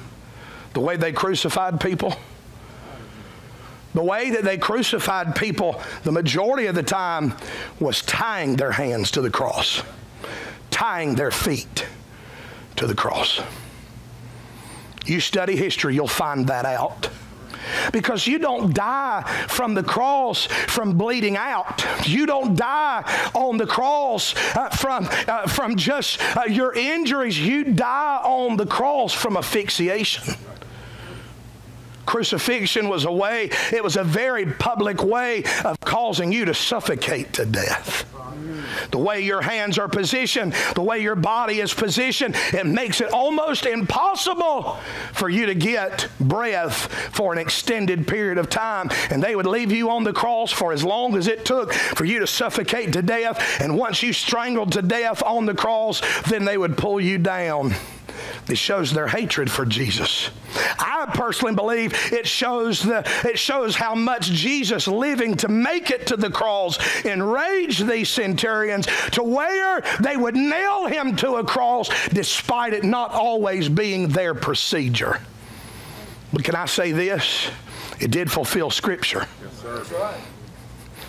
[0.75, 2.15] the way they crucified people.
[3.95, 7.35] The way that they crucified people the majority of the time
[7.79, 9.83] was tying their hands to the cross,
[10.71, 11.87] tying their feet
[12.77, 13.41] to the cross.
[15.07, 17.09] You study history, you'll find that out.
[17.93, 21.85] Because you don't die from the cross from bleeding out.
[22.07, 27.39] You don't die on the cross uh, from, uh, from just uh, your injuries.
[27.39, 30.35] You die on the cross from asphyxiation.
[32.07, 37.33] Crucifixion was a way, it was a very public way of causing you to suffocate
[37.35, 38.05] to death.
[38.91, 43.13] The way your hands are positioned, the way your body is positioned, it makes it
[43.13, 44.79] almost impossible
[45.13, 48.91] for you to get breath for an extended period of time.
[49.11, 52.05] And they would leave you on the cross for as long as it took for
[52.05, 53.61] you to suffocate to death.
[53.61, 57.75] And once you strangled to death on the cross, then they would pull you down.
[58.49, 60.31] It shows their hatred for Jesus.
[60.79, 66.07] I personally believe it shows the it shows how much Jesus living to make it
[66.09, 71.89] to the cross enraged these centurions to where they would nail him to a cross
[72.09, 75.21] despite it not always being their procedure.
[76.33, 77.49] But can I say this?
[78.01, 79.27] It did fulfill Scripture.
[79.43, 80.21] Yes, right.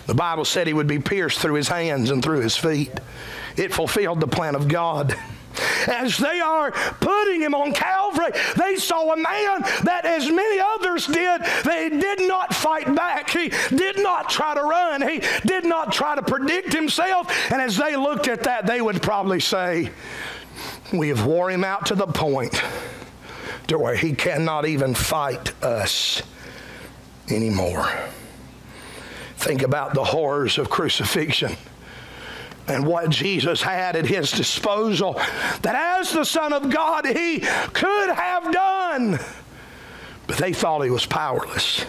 [0.06, 2.92] The Bible said he would be pierced through his hands and through his feet.
[3.56, 5.16] It fulfilled the plan of God.
[5.86, 11.06] As they are putting him on Calvary, they saw a man that, as many others
[11.06, 13.30] did, they did not fight back.
[13.30, 15.02] He did not try to run.
[15.02, 17.30] He did not try to predict himself.
[17.52, 19.90] And as they looked at that, they would probably say,
[20.92, 22.62] We have wore him out to the point
[23.68, 26.22] to where he cannot even fight us
[27.28, 27.90] anymore.
[29.36, 31.56] Think about the horrors of crucifixion
[32.68, 35.14] and what Jesus had at his disposal
[35.62, 39.18] that as the Son of God he could have done.
[40.26, 41.84] But they thought he was powerless.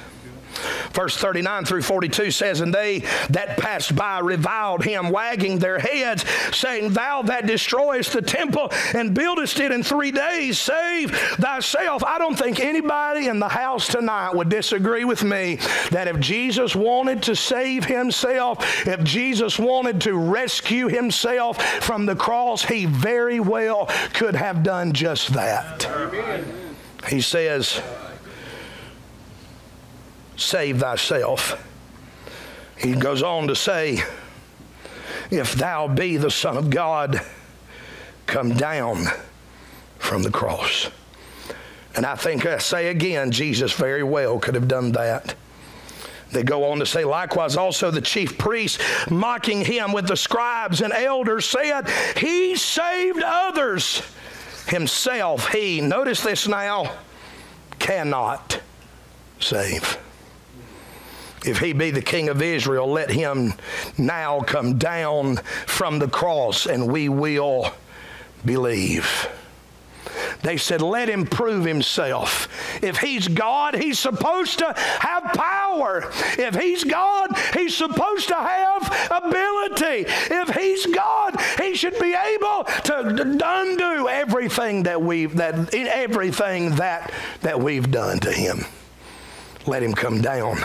[0.97, 6.25] Verse 39 through 42 says, And they that passed by reviled him, wagging their heads,
[6.51, 12.03] saying, Thou that destroyest the temple and buildest it in three days, save thyself.
[12.03, 15.57] I don't think anybody in the house tonight would disagree with me
[15.91, 22.15] that if Jesus wanted to save himself, if Jesus wanted to rescue himself from the
[22.15, 25.87] cross, he very well could have done just that.
[27.07, 27.83] He says,
[30.37, 31.63] save thyself.
[32.77, 33.99] He goes on to say,
[35.29, 37.19] If thou be the Son of God,
[38.27, 39.05] come down
[39.97, 40.89] from the cross.
[41.95, 45.35] And I think I say again, Jesus very well could have done that.
[46.31, 50.81] They go on to say, likewise, also the chief priests, mocking him with the scribes
[50.81, 54.03] and elders, said, He saved others.
[54.67, 56.93] Himself, he, notice this now,
[57.79, 58.59] cannot
[59.39, 59.97] save.
[61.45, 63.53] If he be the king of Israel, let him
[63.97, 67.71] now come down from the cross and we will
[68.45, 69.29] believe.
[70.41, 72.47] They said, Let him prove himself.
[72.83, 76.09] If he's God, he's supposed to have power.
[76.37, 80.05] If he's God, he's supposed to have ability.
[80.07, 87.11] If he's God, he should be able to undo everything that we've that everything that
[87.41, 88.65] that we've done to him.
[89.65, 90.57] Let him come down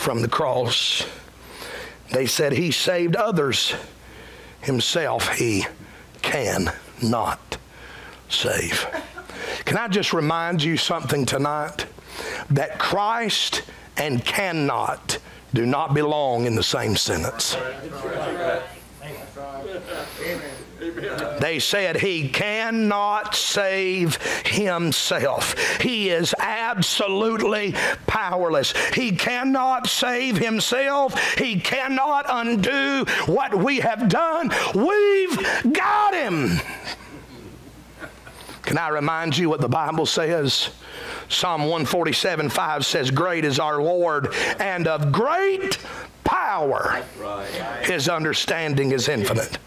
[0.00, 1.06] from the cross.
[2.10, 3.74] They said he saved others.
[4.62, 5.66] Himself he
[6.22, 7.58] cannot
[8.28, 8.86] save.
[9.66, 11.86] Can I just remind you something tonight?
[12.50, 13.62] That Christ
[13.96, 15.18] and cannot
[15.52, 17.56] do not belong in the same sentence.
[21.40, 25.58] They said he cannot save himself.
[25.80, 27.74] He is absolutely
[28.06, 28.72] powerless.
[28.94, 31.18] He cannot save himself.
[31.34, 34.50] He cannot undo what we have done.
[34.74, 36.60] We've got him.
[38.62, 40.70] Can I remind you what the Bible says?
[41.28, 45.78] Psalm 147 5 says, Great is our Lord, and of great
[46.24, 47.02] power.
[47.82, 49.58] His understanding is infinite.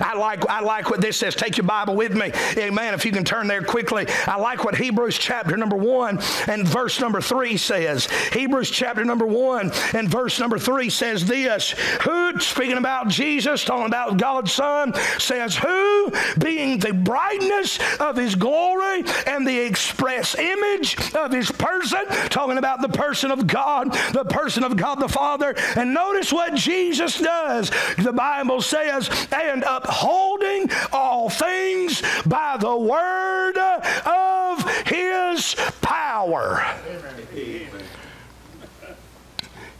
[0.00, 1.34] I like, I like what this says.
[1.34, 2.32] Take your Bible with me.
[2.56, 2.94] Amen.
[2.94, 4.06] If you can turn there quickly.
[4.26, 8.08] I like what Hebrews chapter number 1 and verse number 3 says.
[8.32, 11.70] Hebrews chapter number 1 and verse number 3 says this
[12.02, 18.34] Who, speaking about Jesus, talking about God's Son, says, Who, being the brightness of his
[18.34, 24.24] glory and the express image of his person, talking about the person of God, the
[24.24, 25.54] person of God the Father.
[25.76, 27.70] And notice what Jesus does.
[27.98, 33.58] The Bible says, and and upholding all things by the word
[34.06, 36.64] of his power.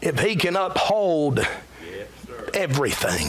[0.00, 1.46] If he can uphold
[2.54, 3.28] everything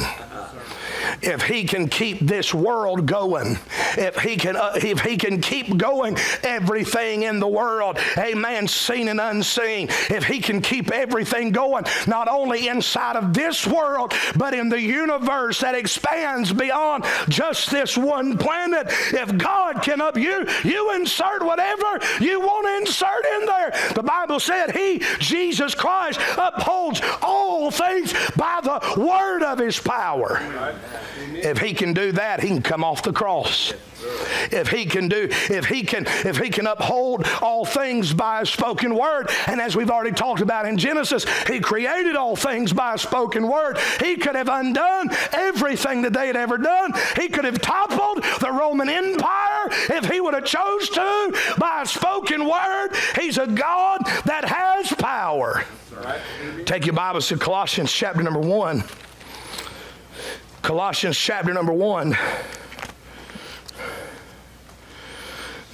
[1.22, 3.58] if he can keep this world going,
[3.98, 9.08] if he can, uh, if he can keep going everything in the world, amen, seen
[9.08, 14.54] and unseen, if he can keep everything going, not only inside of this world, but
[14.54, 20.48] in the universe that expands beyond just this one planet, if God can up you,
[20.64, 23.92] you insert whatever you want to insert in there.
[23.96, 30.40] The Bible said he, Jesus Christ, upholds all things by the word of his power.
[31.34, 33.73] If he can do that, he can come off the cross.
[34.52, 38.45] If he can do, if he can, if he can uphold all things by a
[38.45, 42.93] spoken word, and as we've already talked about in Genesis, he created all things by
[42.93, 43.78] a spoken word.
[43.99, 46.93] He could have undone everything that they had ever done.
[47.17, 51.86] He could have toppled the Roman Empire if he would have chose to by a
[51.86, 52.89] spoken word.
[53.19, 55.65] He's a God that has power.
[56.65, 58.84] Take your Bibles to Colossians chapter number one.
[60.62, 62.17] Colossians chapter number one.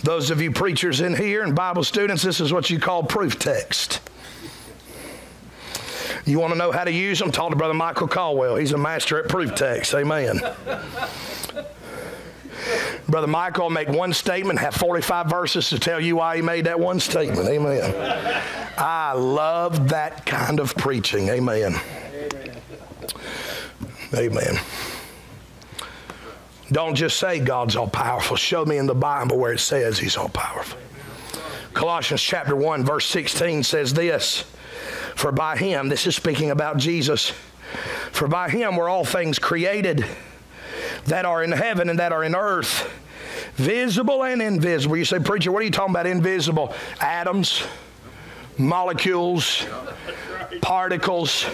[0.03, 3.39] Those of you preachers in here and Bible students, this is what you call proof
[3.39, 4.01] text.
[6.25, 7.31] You want to know how to use them?
[7.31, 8.55] Talk to Brother Michael Caldwell.
[8.55, 9.93] He's a master at proof text.
[9.93, 10.39] Amen.
[13.07, 16.79] Brother Michael make one statement, have 45 verses to tell you why he made that
[16.79, 17.47] one statement.
[17.47, 18.43] Amen.
[18.77, 21.29] I love that kind of preaching.
[21.29, 21.75] Amen.
[24.13, 24.59] Amen.
[26.71, 28.35] Don't just say God's all powerful.
[28.37, 30.79] Show me in the Bible where it says He's all powerful.
[31.73, 34.45] Colossians chapter 1, verse 16 says this
[35.15, 37.33] For by Him, this is speaking about Jesus,
[38.11, 40.05] for by Him were all things created
[41.05, 42.91] that are in heaven and that are in earth,
[43.55, 44.97] visible and invisible.
[44.97, 46.73] You say, Preacher, what are you talking about invisible?
[46.99, 47.63] Atoms,
[48.57, 49.65] molecules,
[50.61, 51.45] particles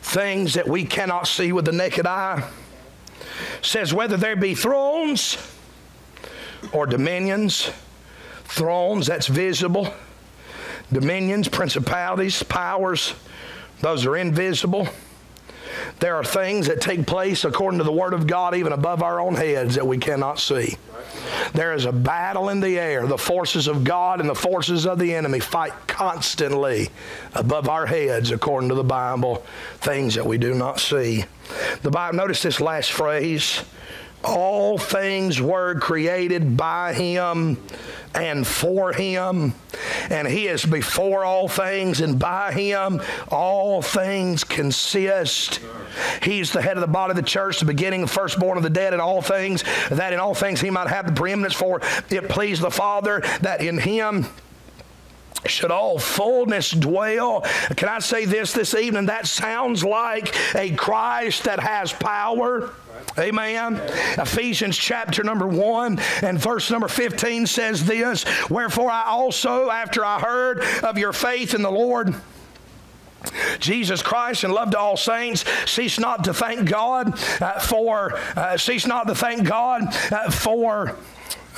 [0.00, 2.48] things that we cannot see with the naked eye.
[3.62, 5.36] Says whether there be thrones
[6.72, 7.70] or dominions,
[8.44, 9.92] thrones, that's visible,
[10.92, 13.14] dominions, principalities, powers,
[13.80, 14.88] those are invisible.
[16.00, 19.20] There are things that take place according to the Word of God, even above our
[19.20, 20.76] own heads, that we cannot see.
[21.54, 23.06] There is a battle in the air.
[23.06, 26.90] The forces of God and the forces of the enemy fight constantly
[27.34, 29.44] above our heads, according to the Bible,
[29.78, 31.24] things that we do not see.
[31.82, 33.62] The Bible, notice this last phrase
[34.24, 37.58] all things were created by him
[38.14, 39.54] and for him,
[40.10, 43.00] and he is before all things, and by him
[43.30, 45.60] all things consist.
[46.22, 48.70] He's the head of the body of the church, the beginning, the firstborn of the
[48.70, 51.80] dead, and all things, that in all things he might have the preeminence for.
[52.10, 54.26] It pleased the Father that in him
[55.46, 57.42] should all fullness dwell.
[57.76, 59.06] Can I say this this evening?
[59.06, 62.72] That sounds like a Christ that has power.
[63.18, 63.76] Amen.
[64.18, 70.20] Ephesians chapter number 1 and verse number 15 says this Wherefore I also, after I
[70.20, 72.14] heard of your faith in the Lord,
[73.58, 75.44] Jesus Christ and love to all saints.
[75.66, 79.82] Cease not to thank God uh, for, uh, cease not to thank God
[80.12, 80.96] uh, for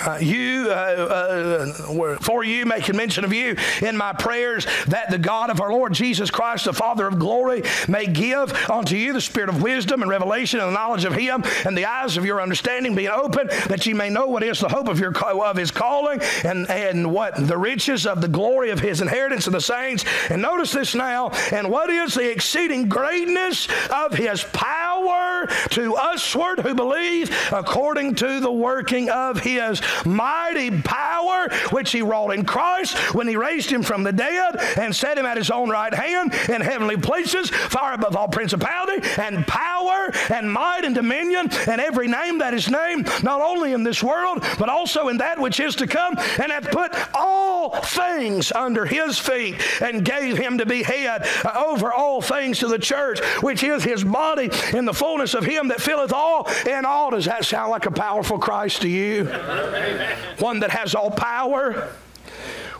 [0.06, 5.18] uh, you, uh, uh, for you, making mention of you in my prayers, that the
[5.18, 9.20] God of our Lord Jesus Christ, the Father of glory, may give unto you the
[9.20, 12.40] spirit of wisdom and revelation and the knowledge of Him, and the eyes of your
[12.40, 15.70] understanding being open, that you may know what is the hope of your of His
[15.70, 20.04] calling, and and what the riches of the glory of His inheritance of the saints.
[20.30, 26.60] And notice this now, and what is the exceeding greatness of His power to usward
[26.60, 32.96] who believe, according to the working of His mighty power which he wrought in Christ
[33.14, 36.32] when he raised him from the dead and set him at his own right hand
[36.48, 42.08] in heavenly places, far above all principality and power and might and dominion and every
[42.08, 45.74] name that is named, not only in this world, but also in that which is
[45.76, 50.82] to come, and hath put all things under his feet and gave him to be
[50.82, 51.26] head
[51.56, 55.68] over all things to the church, which is his body in the fullness of him
[55.68, 57.10] that filleth all in all.
[57.10, 59.24] Does that sound like a powerful Christ to you?
[60.38, 61.92] One that has all power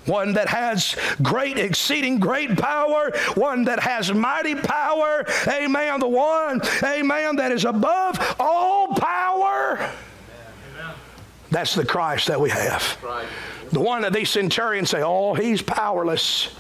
[0.06, 6.60] one that has great, exceeding great power, one that has mighty power, amen, the one,
[6.82, 9.90] amen, that is above all power.
[11.50, 12.96] That's the Christ that we have.
[13.72, 16.56] The one that these centurions say, oh, he's powerless.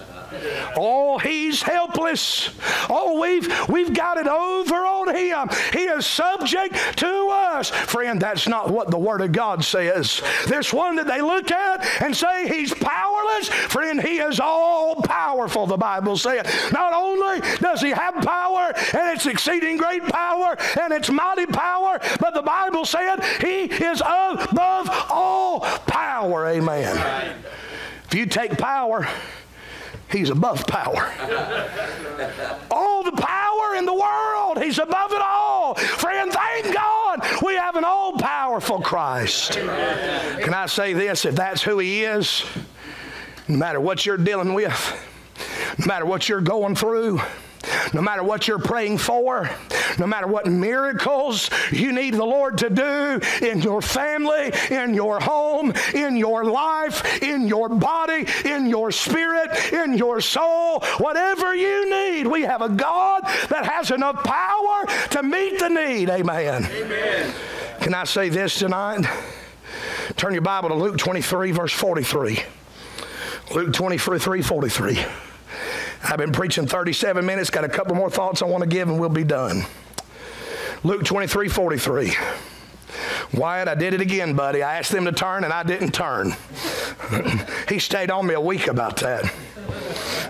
[0.76, 2.50] Oh, he's helpless.
[2.88, 5.48] Oh, we've we've got it over on him.
[5.72, 7.70] He is subject to us.
[7.70, 10.22] Friend, that's not what the Word of God says.
[10.46, 15.66] This one that they look at and say he's powerless, friend, he is all powerful,
[15.66, 16.46] the Bible says.
[16.72, 21.98] Not only does he have power, and it's exceeding great power, and it's mighty power,
[22.18, 26.46] but the Bible said he is above all power.
[26.46, 27.36] Amen.
[28.06, 29.08] If you take power,
[30.12, 31.12] He's above power.
[32.70, 35.74] all the power in the world, He's above it all.
[35.74, 39.52] Friend, thank God we have an all powerful Christ.
[39.52, 41.24] Can I say this?
[41.24, 42.44] If that's who He is,
[43.48, 45.06] no matter what you're dealing with,
[45.78, 47.20] no matter what you're going through,
[47.92, 49.50] no matter what you're praying for,
[49.98, 55.20] no matter what miracles you need the Lord to do in your family, in your
[55.20, 61.90] home, in your life, in your body, in your spirit, in your soul, whatever you
[61.90, 66.10] need, we have a God that has enough power to meet the need.
[66.10, 66.64] Amen.
[66.64, 67.34] Amen.
[67.80, 69.06] Can I say this tonight?
[70.16, 72.40] Turn your Bible to Luke 23, verse 43.
[73.52, 75.04] Luke 23, 43.
[76.02, 78.98] I've been preaching 37 minutes, got a couple more thoughts I want to give, and
[78.98, 79.64] we'll be done.
[80.82, 82.12] Luke 23 43.
[83.34, 84.62] Wyatt, I did it again, buddy.
[84.62, 86.34] I asked them to turn and I didn't turn.
[87.68, 89.32] he stayed on me a week about that.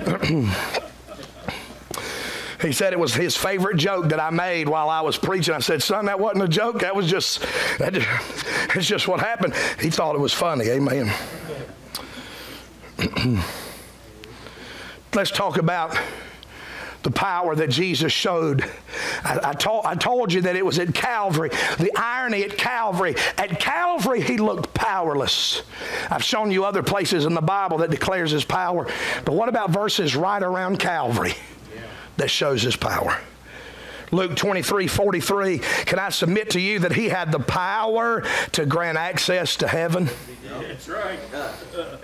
[2.60, 5.54] he said it was his favorite joke that I made while I was preaching.
[5.54, 6.80] I said, son, that wasn't a joke.
[6.80, 7.46] That was just,
[7.78, 8.08] that just
[8.76, 9.54] it's just what happened.
[9.80, 10.68] He thought it was funny.
[10.68, 11.10] Amen.
[15.12, 15.98] Let's talk about
[17.02, 18.62] the power that Jesus showed.
[19.24, 21.48] I, I, told, I told you that it was at Calvary.
[21.78, 23.16] The irony at Calvary.
[23.36, 25.62] At Calvary, he looked powerless.
[26.10, 28.86] I've shown you other places in the Bible that declares his power.
[29.24, 31.34] But what about verses right around Calvary
[32.16, 33.18] that shows his power?
[34.12, 35.58] Luke 23 43.
[35.58, 40.08] Can I submit to you that he had the power to grant access to heaven?
[40.58, 41.18] That's right.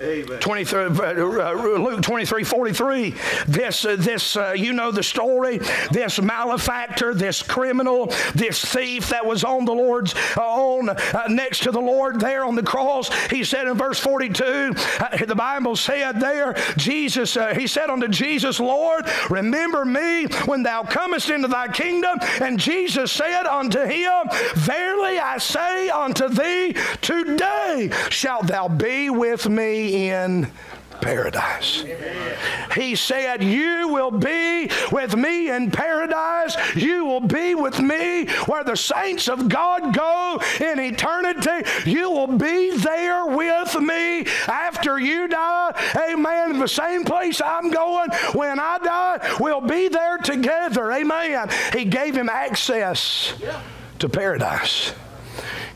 [0.00, 0.38] Amen.
[0.40, 3.14] 23, uh, uh, Luke 23 43.
[3.48, 5.58] This, uh, this uh, you know the story.
[5.90, 10.96] This malefactor, this criminal, this thief that was on the Lord's, uh, on uh,
[11.28, 13.12] next to the Lord there on the cross.
[13.28, 14.74] He said in verse 42,
[15.26, 21.30] the Bible said there, Jesus, he said unto Jesus, Lord, remember me when thou comest
[21.30, 22.18] into thy kingdom.
[22.40, 29.08] And Jesus said unto him, Verily I say unto thee, today shall shalt thou be
[29.08, 30.46] with me in
[31.00, 31.84] paradise.
[32.74, 36.54] He said, You will be with me in paradise.
[36.74, 41.70] You will be with me where the saints of God go in eternity.
[41.88, 45.72] You will be there with me after you die.
[46.10, 46.58] Amen.
[46.58, 50.92] The same place I'm going when I die, we'll be there together.
[50.92, 51.48] Amen.
[51.72, 53.32] He gave him access
[53.98, 54.92] to paradise.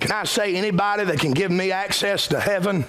[0.00, 2.84] Can I say anybody that can give me access to heaven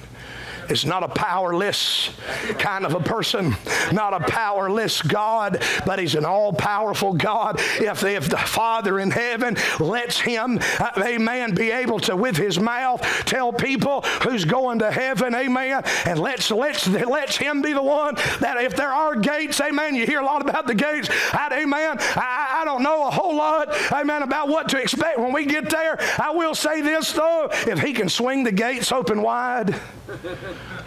[0.71, 2.09] is not a powerless
[2.57, 3.55] kind of a person,
[3.91, 7.59] not a powerless God, but He's an all powerful God.
[7.79, 12.59] If, if the Father in heaven lets Him, uh, amen, be able to, with His
[12.59, 17.83] mouth, tell people who's going to heaven, amen, and let's, let's, let's Him be the
[17.83, 21.49] one that if there are gates, amen, you hear a lot about the gates, I,
[21.61, 25.45] amen, I, I don't know a whole lot, amen, about what to expect when we
[25.45, 25.97] get there.
[26.17, 29.75] I will say this, though, if He can swing the gates open wide,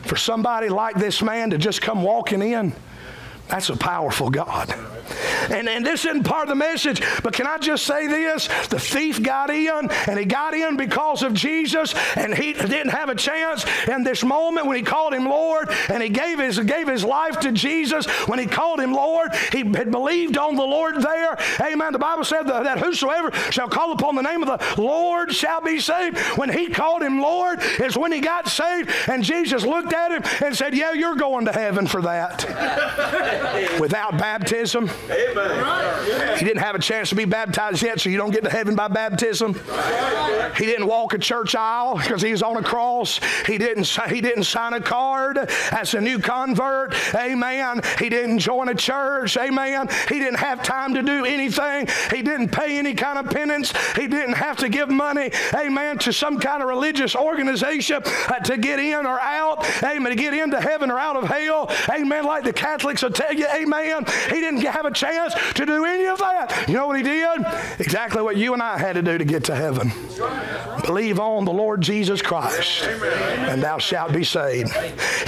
[0.02, 2.72] for somebody like this man to just come walking in,
[3.48, 4.74] that's a powerful God.
[5.50, 8.48] And, and this isn't part of the message, but can I just say this?
[8.68, 13.08] The thief got in, and he got in because of Jesus, and he didn't have
[13.08, 16.88] a chance in this moment when he called him Lord, and he gave his, gave
[16.88, 18.06] his life to Jesus.
[18.26, 21.36] When he called him Lord, he had believed on the Lord there.
[21.60, 21.92] Amen.
[21.92, 25.60] The Bible said that, that whosoever shall call upon the name of the Lord shall
[25.60, 26.18] be saved.
[26.38, 30.22] When he called him Lord is when he got saved, and Jesus looked at him
[30.44, 32.44] and said, Yeah, you're going to heaven for that.
[33.80, 34.88] Without baptism.
[34.88, 38.74] He didn't have a chance to be baptized yet, so you don't get to heaven
[38.74, 39.54] by baptism.
[40.56, 43.20] He didn't walk a church aisle because he was on a cross.
[43.46, 45.38] He didn't, he didn't sign a card
[45.72, 46.94] as a new convert.
[47.14, 47.80] Amen.
[47.98, 49.36] He didn't join a church.
[49.36, 49.88] Amen.
[50.08, 51.88] He didn't have time to do anything.
[52.10, 53.72] He didn't pay any kind of penance.
[53.96, 58.56] He didn't have to give money, amen, to some kind of religious organization uh, to
[58.56, 59.66] get in or out.
[59.82, 60.10] Amen.
[60.10, 61.70] To get into heaven or out of hell.
[61.90, 62.24] Amen.
[62.24, 64.04] Like the Catholics will tell you, amen.
[64.28, 66.64] He didn't have a chance to do any of that.
[66.68, 67.40] You know what he did?
[67.78, 69.92] Exactly what you and I had to do to get to heaven.
[70.84, 74.72] Believe on the Lord Jesus Christ, and thou shalt be saved.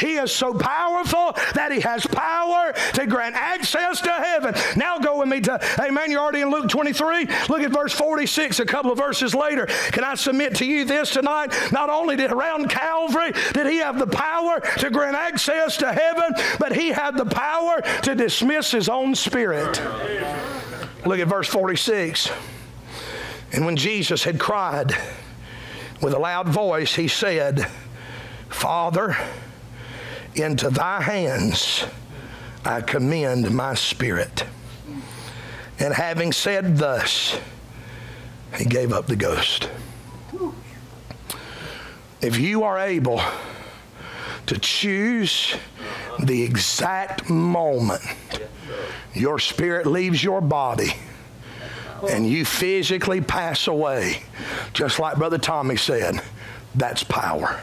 [0.01, 4.55] He is so powerful that he has power to grant access to heaven.
[4.77, 7.27] Now go with me to, amen, you're already in Luke 23.
[7.49, 9.67] Look at verse 46, a couple of verses later.
[9.67, 11.53] Can I submit to you this tonight?
[11.73, 16.33] Not only did around Calvary did he have the power to grant access to heaven,
[16.59, 19.81] but he had the power to dismiss his own spirit.
[21.05, 22.31] Look at verse 46.
[23.53, 24.93] And when Jesus had cried
[26.03, 27.67] with a loud voice, he said,
[28.49, 29.17] Father,
[30.35, 31.85] into thy hands
[32.65, 34.45] I commend my spirit.
[35.79, 37.39] And having said thus,
[38.57, 39.69] he gave up the ghost.
[42.21, 43.21] If you are able
[44.47, 45.57] to choose
[46.19, 48.03] the exact moment
[49.15, 50.93] your spirit leaves your body
[52.11, 54.23] and you physically pass away,
[54.75, 56.21] just like Brother Tommy said,
[56.75, 57.59] that's power.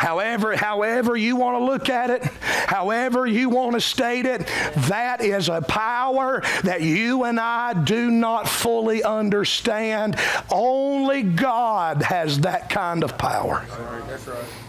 [0.00, 4.46] however, however you want to look at it, however you want to state it,
[4.88, 10.16] that is a power that you and I do not fully understand.
[10.50, 13.64] Only God has that kind of power.
[14.08, 14.65] That's right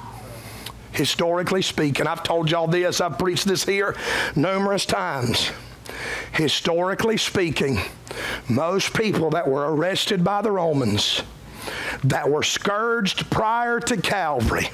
[0.98, 2.08] historically speaking.
[2.08, 3.96] I've told y'all this, I've preached this here
[4.36, 5.52] numerous times.
[6.34, 7.80] Historically speaking,
[8.50, 11.22] most people that were arrested by the Romans,
[12.04, 14.70] that were scourged prior to Calvary,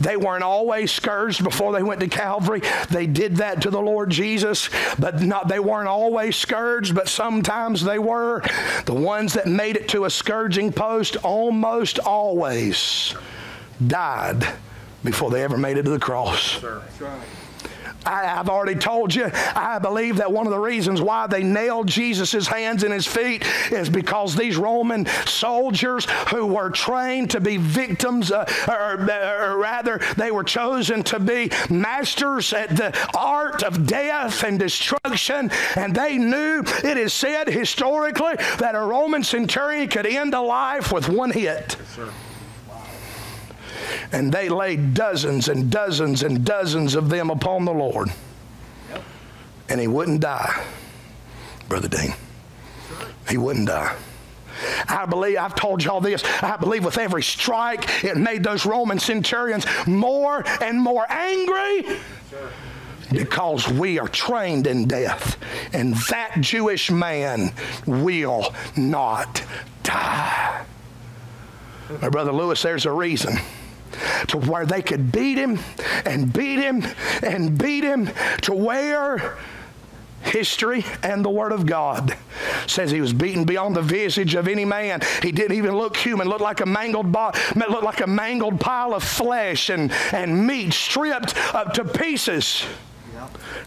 [0.00, 2.62] they weren't always scourged before they went to Calvary.
[2.90, 7.82] They did that to the Lord Jesus, but not they weren't always scourged, but sometimes
[7.82, 8.42] they were.
[8.84, 13.14] The ones that made it to a scourging post almost always
[13.84, 14.46] died
[15.04, 16.62] before they ever made it to the cross.
[18.06, 21.88] I, have already told you, I believe that one of the reasons why they nailed
[21.88, 27.56] Jesus' hands and his feet is because these Roman soldiers who were trained to be
[27.56, 33.86] victims, uh, or, or rather, they were chosen to be masters at the art of
[33.86, 40.06] death and destruction, and they knew it is said historically that a Roman centurion could
[40.06, 41.76] end a life with one hit.
[41.96, 42.10] Yes,
[44.12, 48.08] and they laid dozens and dozens and dozens of them upon the Lord.
[48.90, 49.02] Yep.
[49.68, 50.64] And he wouldn't die,
[51.68, 52.14] Brother Dean.
[53.28, 53.96] He wouldn't die.
[54.88, 58.98] I believe, I've told y'all this, I believe with every strike, it made those Roman
[58.98, 61.98] centurions more and more angry
[62.30, 62.48] Sure.
[63.12, 65.36] because we are trained in death.
[65.74, 67.52] And that Jewish man
[67.86, 69.42] will not
[69.82, 70.64] die.
[72.00, 73.36] My brother Lewis, there's a reason
[74.28, 75.58] to where they could beat him
[76.04, 76.82] and beat him
[77.22, 78.10] and beat him
[78.42, 79.36] to where
[80.22, 82.16] history and the Word of God
[82.66, 85.00] says he was beaten beyond the visage of any man.
[85.22, 88.94] He didn't even look human, looked like a mangled body, looked like a mangled pile
[88.94, 92.64] of flesh and, and meat stripped up to pieces.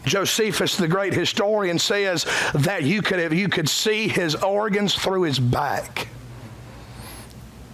[0.06, 5.24] Josephus, the great historian, says that you could, have, you could see his organs through
[5.24, 6.08] his back.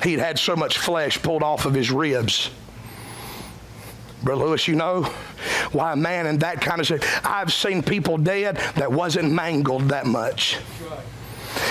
[0.03, 2.49] He'd had so much flesh pulled off of his ribs.
[4.23, 5.03] Brother Lewis, you know
[5.71, 7.03] why a man in that kind of shape.
[7.23, 10.57] I've seen people dead that wasn't mangled that much.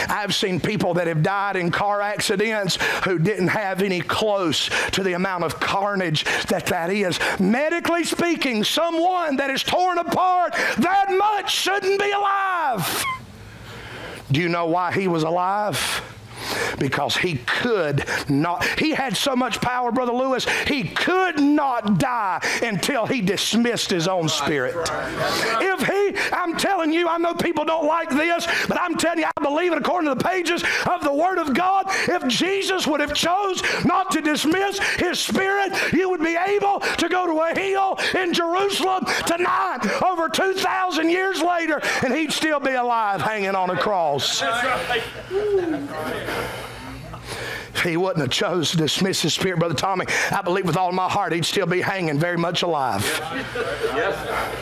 [0.09, 5.03] I've seen people that have died in car accidents who didn't have any close to
[5.03, 7.19] the amount of carnage that that is.
[7.41, 13.05] Medically speaking, someone that is torn apart that much shouldn't be alive.
[14.31, 16.03] Do you know why he was alive?
[16.79, 18.65] Because he could not.
[18.79, 24.09] He had so much power, Brother Lewis, he could not die until he dismissed his
[24.09, 24.75] own spirit.
[25.61, 29.27] If he, I'm telling you, I know people don't like this, but I'm telling you,
[29.37, 31.87] I believe it according to the pages of the Word of God.
[32.09, 37.09] If Jesus would have chose not to dismiss his spirit, you would be able to
[37.09, 42.73] go to a hill in Jerusalem tonight, over 2,000 years later, and he'd still be
[42.73, 44.43] alive hanging on a cross.
[47.75, 50.93] If he wouldn't have chose to dismiss his spirit, Brother Tommy, I believe with all
[50.93, 53.03] my heart he'd still be hanging very much alive.
[53.95, 54.61] Yes.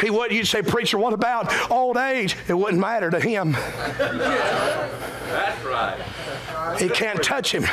[0.00, 2.36] He would you'd say, Preacher, what about old age?
[2.48, 3.52] It wouldn't matter to him.
[5.32, 6.00] That's right.
[6.78, 7.64] He can't touch him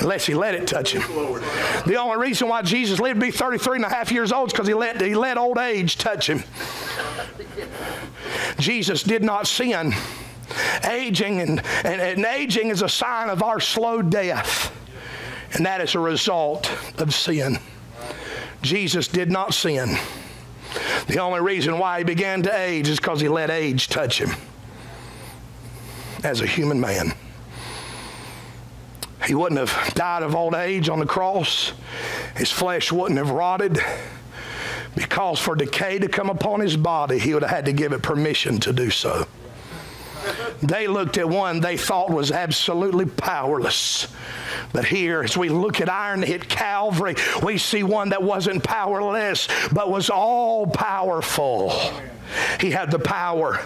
[0.00, 1.02] unless he let it touch him.
[1.86, 4.52] The only reason why Jesus lived to be 33 and a half years old is
[4.52, 6.42] because he let, he let old age touch him.
[8.58, 9.94] Jesus did not sin
[10.84, 14.74] Aging and, and, and aging is a sign of our slow death,
[15.52, 17.58] and that is a result of sin.
[18.62, 19.96] Jesus did not sin.
[21.06, 24.30] The only reason why he began to age is because he let age touch him
[26.24, 27.14] as a human man.
[29.26, 31.72] He wouldn't have died of old age on the cross.
[32.36, 33.78] His flesh wouldn't have rotted
[34.94, 38.02] because for decay to come upon his body, he would have had to give it
[38.02, 39.26] permission to do so.
[40.62, 44.08] They looked at one they thought was absolutely powerless.
[44.72, 49.48] But here, as we look at irony at Calvary, we see one that wasn't powerless,
[49.72, 51.72] but was all powerful.
[52.60, 53.60] He had the power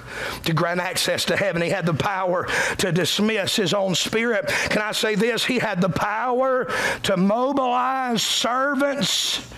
[0.44, 1.62] to grant access to heaven.
[1.62, 2.46] He had the power
[2.78, 4.46] to dismiss his own spirit.
[4.46, 5.44] Can I say this?
[5.44, 6.70] He had the power
[7.04, 9.52] to mobilize servants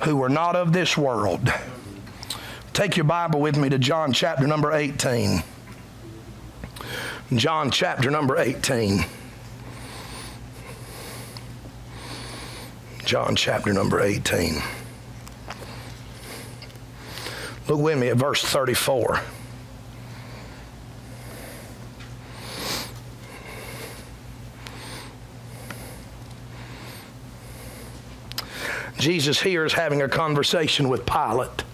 [0.00, 1.52] who were not of this world.
[2.72, 5.42] Take your Bible with me to John chapter number 18.
[7.34, 9.04] John chapter number 18.
[13.04, 14.62] John chapter number 18.
[17.68, 19.20] Look with me at verse 34.
[28.96, 31.64] Jesus here is having a conversation with Pilate.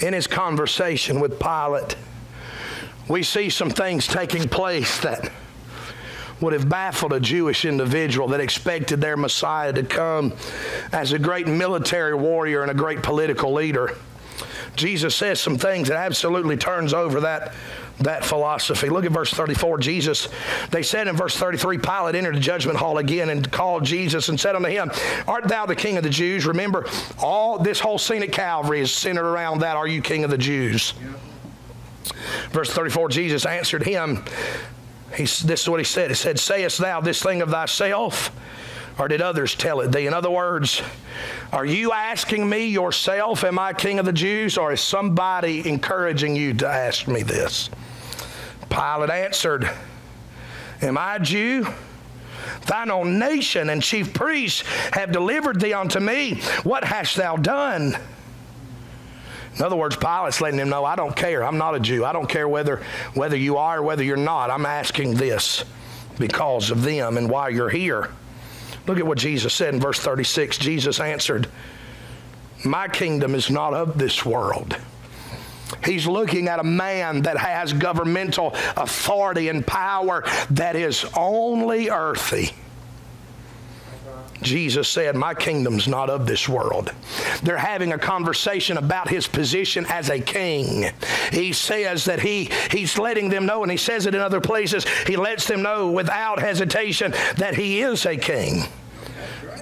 [0.00, 1.94] In his conversation with Pilate,
[3.10, 5.30] we see some things taking place that
[6.40, 10.32] would have baffled a Jewish individual that expected their Messiah to come
[10.92, 13.96] as a great military warrior and a great political leader.
[14.76, 17.52] Jesus says some things that absolutely turns over that,
[17.98, 18.88] that philosophy.
[18.88, 19.78] Look at verse 34.
[19.78, 20.28] Jesus,
[20.70, 24.38] they said in verse 33, Pilate entered the judgment hall again and called Jesus and
[24.38, 24.90] said unto him,
[25.26, 26.46] Art thou the king of the Jews?
[26.46, 26.86] Remember,
[27.18, 29.76] all this whole scene at Calvary is centered around that.
[29.76, 30.94] Are you king of the Jews?
[31.02, 31.10] Yeah.
[32.50, 34.24] Verse 34 Jesus answered him,
[35.14, 36.10] he, This is what he said.
[36.10, 38.30] He said, Sayest thou this thing of thyself?
[38.98, 40.06] Or did others tell it thee?
[40.06, 40.82] In other words,
[41.52, 44.58] are you asking me yourself, Am I king of the Jews?
[44.58, 47.70] Or is somebody encouraging you to ask me this?
[48.68, 49.70] Pilate answered,
[50.82, 51.66] Am I a Jew?
[52.66, 56.40] Thine own nation and chief priests have delivered thee unto me.
[56.62, 57.96] What hast thou done?
[59.60, 61.44] In other words, Pilate's letting him know, I don't care.
[61.44, 62.02] I'm not a Jew.
[62.02, 62.82] I don't care whether,
[63.12, 64.50] whether you are or whether you're not.
[64.50, 65.66] I'm asking this
[66.18, 68.10] because of them and why you're here.
[68.86, 70.56] Look at what Jesus said in verse 36.
[70.56, 71.46] Jesus answered,
[72.64, 74.78] My kingdom is not of this world.
[75.84, 82.52] He's looking at a man that has governmental authority and power that is only earthy.
[84.42, 86.92] Jesus said, My kingdom's not of this world.
[87.42, 90.90] They're having a conversation about his position as a king.
[91.32, 94.86] He says that he, he's letting them know, and he says it in other places,
[95.06, 98.64] he lets them know without hesitation that he is a king.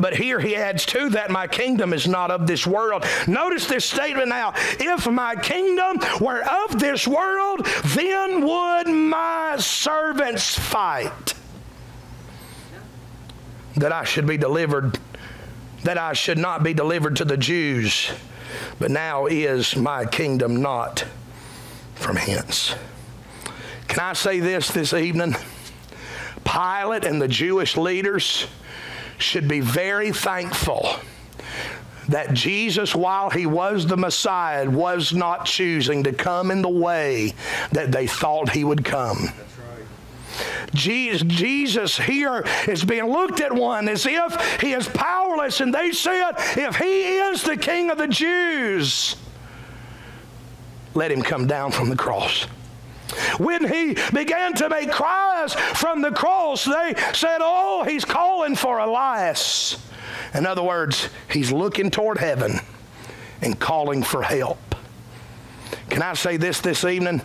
[0.01, 3.05] But here he adds to that, my kingdom is not of this world.
[3.27, 4.55] Notice this statement now.
[4.79, 11.35] If my kingdom were of this world, then would my servants fight
[13.77, 14.99] that I should be delivered,
[15.85, 18.11] that I should not be delivered to the Jews,
[18.79, 21.05] but now is my kingdom not
[21.95, 22.75] from hence.
[23.89, 25.35] Can I say this this evening?
[26.45, 28.47] Pilate and the Jewish leaders
[29.19, 30.97] should be very thankful
[32.09, 37.35] that Jesus, while he was the Messiah, was not choosing to come in the way
[37.73, 39.29] that they thought he would come.
[40.75, 46.33] Jesus here is being looked at one as if he is powerless, and they said,
[46.57, 49.17] if he is the king of the Jews,
[50.95, 52.47] let him come down from the cross.
[53.39, 58.79] When he began to make cries from the cross, they said, Oh, he's calling for
[58.79, 59.83] Elias.
[60.35, 62.59] In other words, he's looking toward heaven
[63.41, 64.59] and calling for help.
[65.89, 67.23] Can I say this this evening?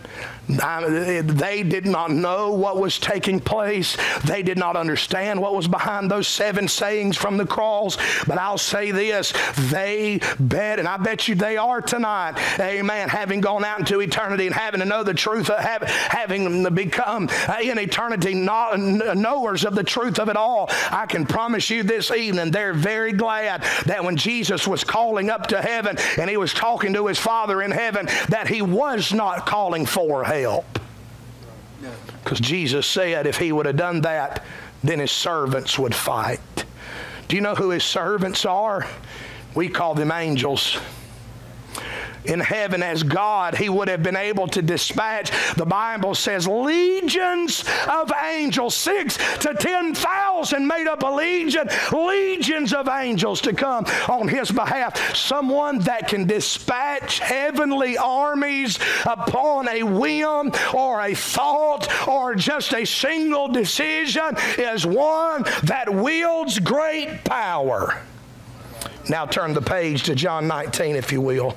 [0.61, 3.97] I, they did not know what was taking place.
[4.25, 7.97] They did not understand what was behind those seven sayings from the cross.
[8.25, 9.33] But I'll say this
[9.71, 14.45] they bet, and I bet you they are tonight, amen, having gone out into eternity
[14.45, 17.29] and having to know the truth, of, having become
[17.61, 20.67] in eternity knowers of the truth of it all.
[20.91, 25.47] I can promise you this evening, they're very glad that when Jesus was calling up
[25.47, 29.45] to heaven and he was talking to his Father in heaven, that he was not
[29.45, 30.79] calling for help.
[32.23, 34.43] Because Jesus said if he would have done that,
[34.83, 36.39] then his servants would fight.
[37.27, 38.87] Do you know who his servants are?
[39.55, 40.77] We call them angels
[42.25, 47.63] in heaven as God, he would have been able to dispatch, the Bible says, legions
[47.89, 54.27] of angels, six to 10,000 made up a legion, legions of angels to come on
[54.27, 55.15] his behalf.
[55.15, 62.85] Someone that can dispatch heavenly armies upon a whim or a thought or just a
[62.85, 68.01] single decision is one that wields great power.
[69.09, 71.55] Now turn the page to John 19, if you will.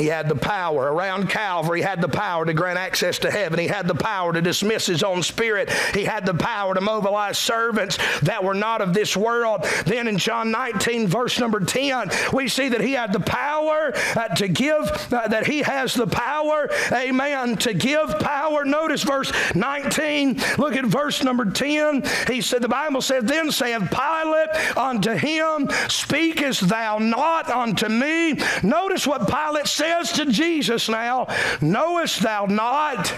[0.00, 1.80] He had the power around Calvary.
[1.80, 3.58] He had the power to grant access to heaven.
[3.58, 5.70] He had the power to dismiss his own spirit.
[5.92, 9.66] He had the power to mobilize servants that were not of this world.
[9.84, 14.28] Then in John 19, verse number 10, we see that he had the power uh,
[14.36, 18.64] to give, uh, that he has the power, amen, to give power.
[18.64, 20.40] Notice verse 19.
[20.56, 22.04] Look at verse number 10.
[22.26, 28.38] He said, the Bible says, Then saith Pilate unto him, Speakest thou not unto me?
[28.62, 31.26] Notice what Pilate said says to Jesus now,
[31.60, 33.12] Knowest thou not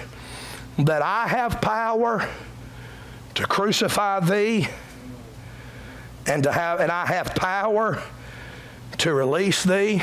[0.78, 2.26] that I have power
[3.34, 4.68] to crucify thee
[6.26, 8.02] and to have and I have power
[8.98, 10.02] to release thee?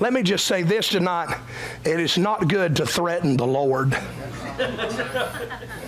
[0.00, 1.36] Let me just say this tonight.
[1.84, 3.96] It is not good to threaten the Lord.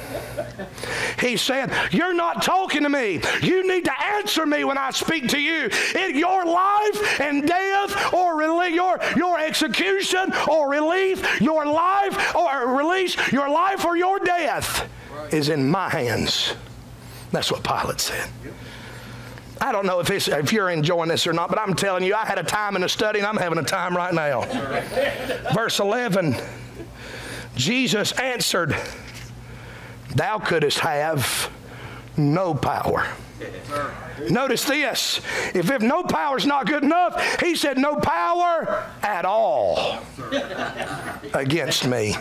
[1.20, 3.20] He said, You're not talking to me.
[3.42, 5.68] You need to answer me when I speak to you.
[5.94, 12.76] In your life and death or release, your, your execution or relief, your life or
[12.76, 14.88] release, your life or your death
[15.30, 16.54] is in my hands.
[17.32, 18.28] That's what Pilate said.
[19.60, 22.24] I don't know if, if you're enjoying this or not, but I'm telling you, I
[22.24, 24.42] had a time in the study and I'm having a time right now.
[25.52, 26.36] Verse 11
[27.56, 28.74] Jesus answered,
[30.14, 31.50] Thou couldst have
[32.16, 33.06] no power.
[34.28, 35.20] Notice this.
[35.54, 40.02] If, if no power is not good enough, he said, No power at all
[41.32, 42.16] against me,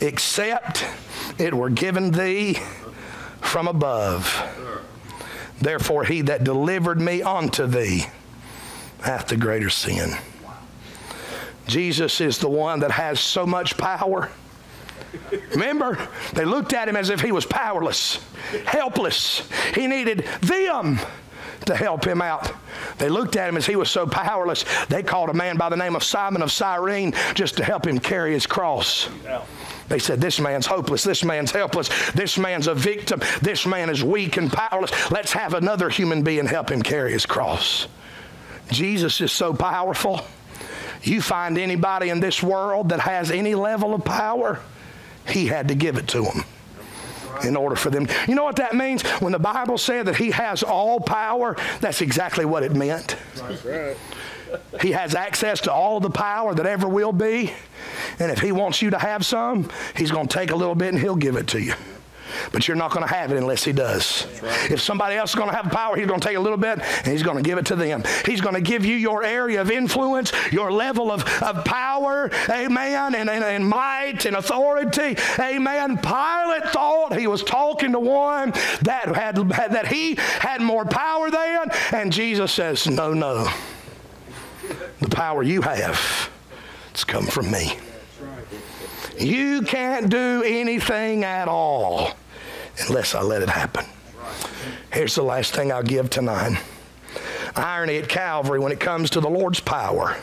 [0.00, 0.84] except
[1.38, 2.58] it were given thee
[3.40, 4.42] from above.
[5.60, 8.06] Therefore, he that delivered me unto thee
[9.02, 10.16] hath the greater sin.
[11.66, 14.30] Jesus is the one that has so much power.
[15.50, 15.98] Remember,
[16.32, 18.18] they looked at him as if he was powerless,
[18.66, 19.48] helpless.
[19.74, 20.98] He needed them
[21.66, 22.52] to help him out.
[22.98, 25.76] They looked at him as he was so powerless, they called a man by the
[25.76, 29.08] name of Simon of Cyrene just to help him carry his cross.
[29.88, 31.04] They said, This man's hopeless.
[31.04, 31.88] This man's helpless.
[32.12, 33.20] This man's a victim.
[33.42, 35.10] This man is weak and powerless.
[35.10, 37.86] Let's have another human being help him carry his cross.
[38.70, 40.22] Jesus is so powerful.
[41.02, 44.60] You find anybody in this world that has any level of power,
[45.26, 46.44] he had to give it to them
[47.44, 48.06] in order for them.
[48.28, 49.02] You know what that means?
[49.20, 53.16] When the Bible said that he has all power, that's exactly what it meant.
[54.80, 57.52] He has access to all the power that ever will be.
[58.20, 60.88] And if he wants you to have some, he's going to take a little bit
[60.94, 61.74] and he'll give it to you.
[62.52, 64.26] But you're not going to have it unless he does.
[64.42, 64.70] Right.
[64.70, 66.80] If somebody else is going to have power, he's going to take a little bit
[66.80, 68.04] and he's going to give it to them.
[68.24, 73.14] He's going to give you your area of influence, your level of, of power, amen,
[73.14, 75.98] and, and, and might and authority, amen.
[75.98, 78.50] Pilate thought he was talking to one
[78.82, 83.48] that, had, that he had more power than, and Jesus says, No, no.
[85.00, 86.30] The power you have,
[86.90, 87.78] it's come from me.
[89.18, 92.14] You can't do anything at all
[92.86, 93.84] unless I let it happen.
[94.92, 96.60] Here's the last thing I'll give tonight.
[97.56, 100.16] Irony at Calvary when it comes to the Lord's power.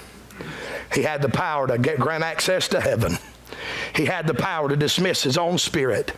[0.94, 3.18] He had the power to get, grant access to heaven.
[3.96, 6.14] He had the power to dismiss his own spirit.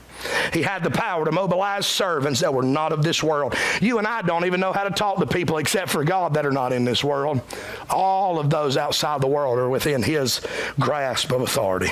[0.54, 3.56] He had the power to mobilize servants that were not of this world.
[3.82, 6.46] You and I don't even know how to talk to people except for God that
[6.46, 7.42] are not in this world.
[7.90, 10.42] All of those outside the world are within his
[10.80, 11.92] grasp of authority.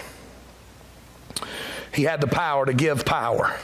[1.93, 3.57] He had the power to give power.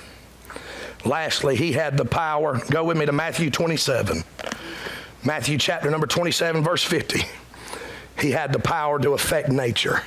[1.05, 2.59] Lastly, he had the power.
[2.69, 4.23] Go with me to Matthew 27.
[5.23, 7.21] Matthew chapter number 27, verse 50.
[8.19, 10.01] He had the power to affect nature.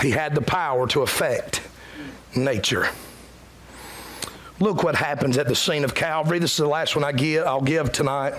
[0.00, 1.62] He had the power to affect
[2.34, 2.88] nature.
[4.58, 6.38] Look what happens at the scene of Calvary.
[6.38, 8.34] This is the last one I give, I'll give tonight.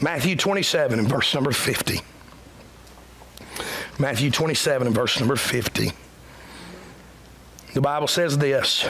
[0.00, 2.00] Matthew 27 and verse number 50.
[3.98, 5.92] Matthew 27 and verse number 50.
[7.76, 8.88] The Bible says this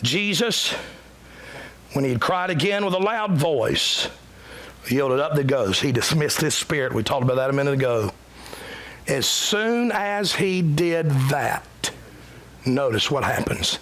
[0.00, 0.74] Jesus,
[1.92, 4.06] when he had cried again with a loud voice,
[4.88, 5.82] yielded up the ghost.
[5.82, 6.94] He dismissed his spirit.
[6.94, 8.12] We talked about that a minute ago.
[9.08, 11.90] As soon as he did that,
[12.64, 13.80] notice what happens.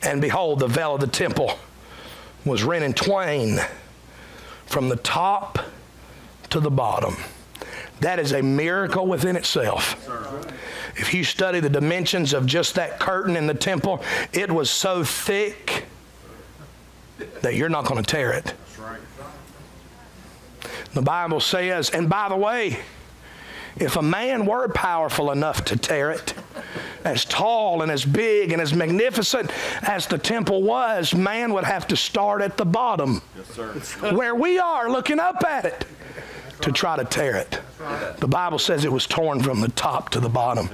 [0.00, 1.58] And behold, the veil of the temple
[2.44, 3.58] was rent in twain
[4.66, 5.58] from the top
[6.50, 7.16] to the bottom.
[8.00, 9.96] That is a miracle within itself.
[10.96, 15.04] If you study the dimensions of just that curtain in the temple, it was so
[15.04, 15.86] thick
[17.42, 18.54] that you're not going to tear it.
[20.94, 22.78] The Bible says, and by the way,
[23.76, 26.32] if a man were powerful enough to tear it,
[27.04, 29.50] as tall and as big and as magnificent
[29.82, 34.58] as the temple was, man would have to start at the bottom, yes, where we
[34.58, 35.84] are looking up at it,
[36.60, 37.60] to try to tear it.
[38.18, 40.68] The Bible says it was torn from the top to the bottom.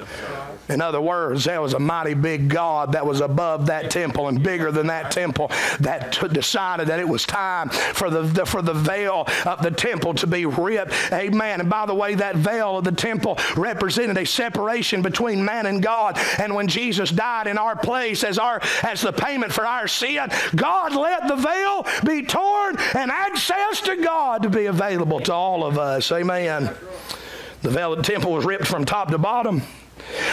[0.69, 4.43] In other words, there was a mighty big God that was above that temple and
[4.43, 5.51] bigger than that temple
[5.81, 9.71] that t- decided that it was time for the, the, for the veil of the
[9.71, 10.93] temple to be ripped.
[11.13, 11.61] Amen.
[11.61, 15.83] And by the way, that veil of the temple represented a separation between man and
[15.83, 16.19] God.
[16.39, 20.29] And when Jesus died in our place as our as the payment for our sin,
[20.55, 25.65] God let the veil be torn and access to God to be available to all
[25.65, 26.11] of us.
[26.13, 26.71] Amen.
[27.63, 29.63] The veil of the temple was ripped from top to bottom.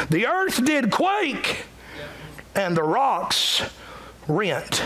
[0.09, 1.65] The earth did quake,
[2.55, 3.61] and the rocks
[4.27, 4.83] rent.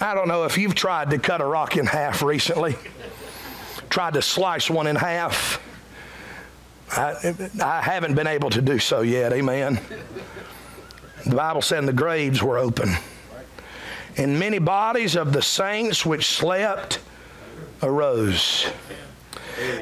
[0.00, 2.76] I don't know if you've tried to cut a rock in half recently,
[3.90, 5.60] tried to slice one in half.
[6.90, 9.80] I, I haven't been able to do so yet, amen.
[11.24, 12.90] The Bible said the graves were open.
[14.16, 16.98] And many bodies of the saints which slept
[17.82, 18.66] arose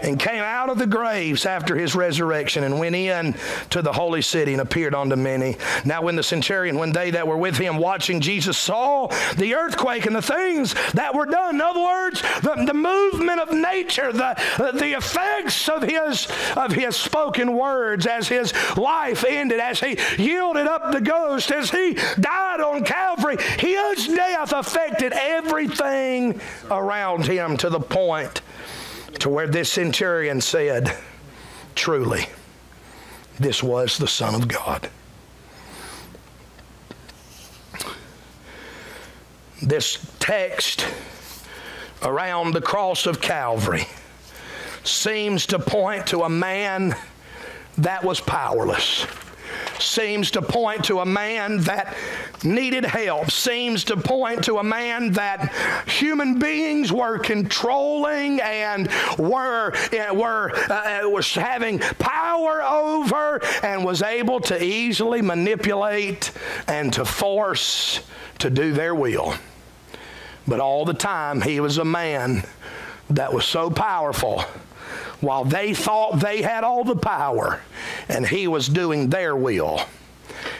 [0.03, 3.35] and came out of the graves after his resurrection and went in
[3.71, 5.57] to the holy city and appeared unto many.
[5.85, 10.07] Now, when the centurion, when they that were with him watching Jesus saw the earthquake
[10.07, 14.37] and the things that were done, in other words, the, the movement of nature, the,
[14.75, 20.67] the effects of his, of his spoken words as his life ended, as he yielded
[20.67, 26.41] up the ghost, as he died on Calvary, his death affected everything
[26.71, 28.41] around him to the point
[29.19, 30.97] to where this centurion said,
[31.75, 32.27] Truly,
[33.39, 34.89] this was the Son of God.
[39.63, 40.87] This text
[42.03, 43.87] around the cross of Calvary
[44.85, 46.97] seems to point to a man
[47.77, 49.07] that was powerless
[49.79, 51.97] seems to point to a man that
[52.45, 55.53] needed help, seems to point to a man that
[55.87, 58.89] human beings were controlling and
[59.19, 66.33] were, uh, were uh, was having power over and was able to easily manipulate
[66.67, 68.01] and to force
[68.39, 69.35] to do their will.
[70.47, 72.45] But all the time, he was a man
[73.11, 74.45] that was so powerful
[75.21, 77.61] while they thought they had all the power
[78.09, 79.81] and he was doing their will.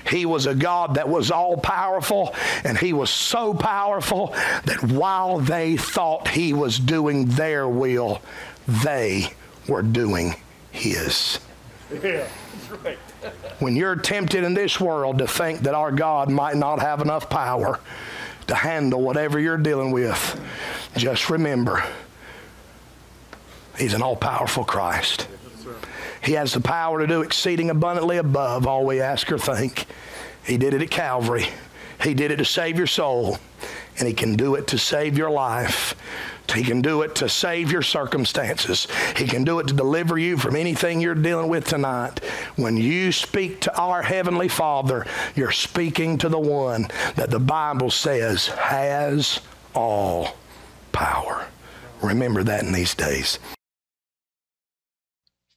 [0.09, 2.35] He was a God that was all powerful,
[2.65, 4.29] and he was so powerful
[4.65, 8.21] that while they thought he was doing their will,
[8.67, 9.33] they
[9.69, 10.35] were doing
[10.71, 11.39] his.
[11.91, 12.99] Yeah, that's right.
[13.59, 17.29] when you're tempted in this world to think that our God might not have enough
[17.29, 17.81] power
[18.47, 20.41] to handle whatever you're dealing with,
[20.97, 21.85] just remember
[23.81, 25.27] He's an all powerful Christ.
[26.23, 29.87] He has the power to do exceeding abundantly above all we ask or think.
[30.45, 31.47] He did it at Calvary.
[32.03, 33.39] He did it to save your soul,
[33.99, 35.95] and He can do it to save your life.
[36.55, 38.87] He can do it to save your circumstances.
[39.17, 42.23] He can do it to deliver you from anything you're dealing with tonight.
[42.57, 47.91] When you speak to our Heavenly Father, you're speaking to the one that the Bible
[47.91, 49.41] says has
[49.75, 50.37] all
[50.93, 51.47] power.
[52.03, 53.39] Remember that in these days.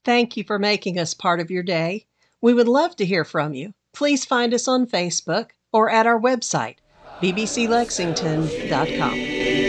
[0.03, 2.07] Thank you for making us part of your day.
[2.41, 3.73] We would love to hear from you.
[3.93, 6.79] Please find us on Facebook or at our website,
[7.21, 9.62] bbclexington.com.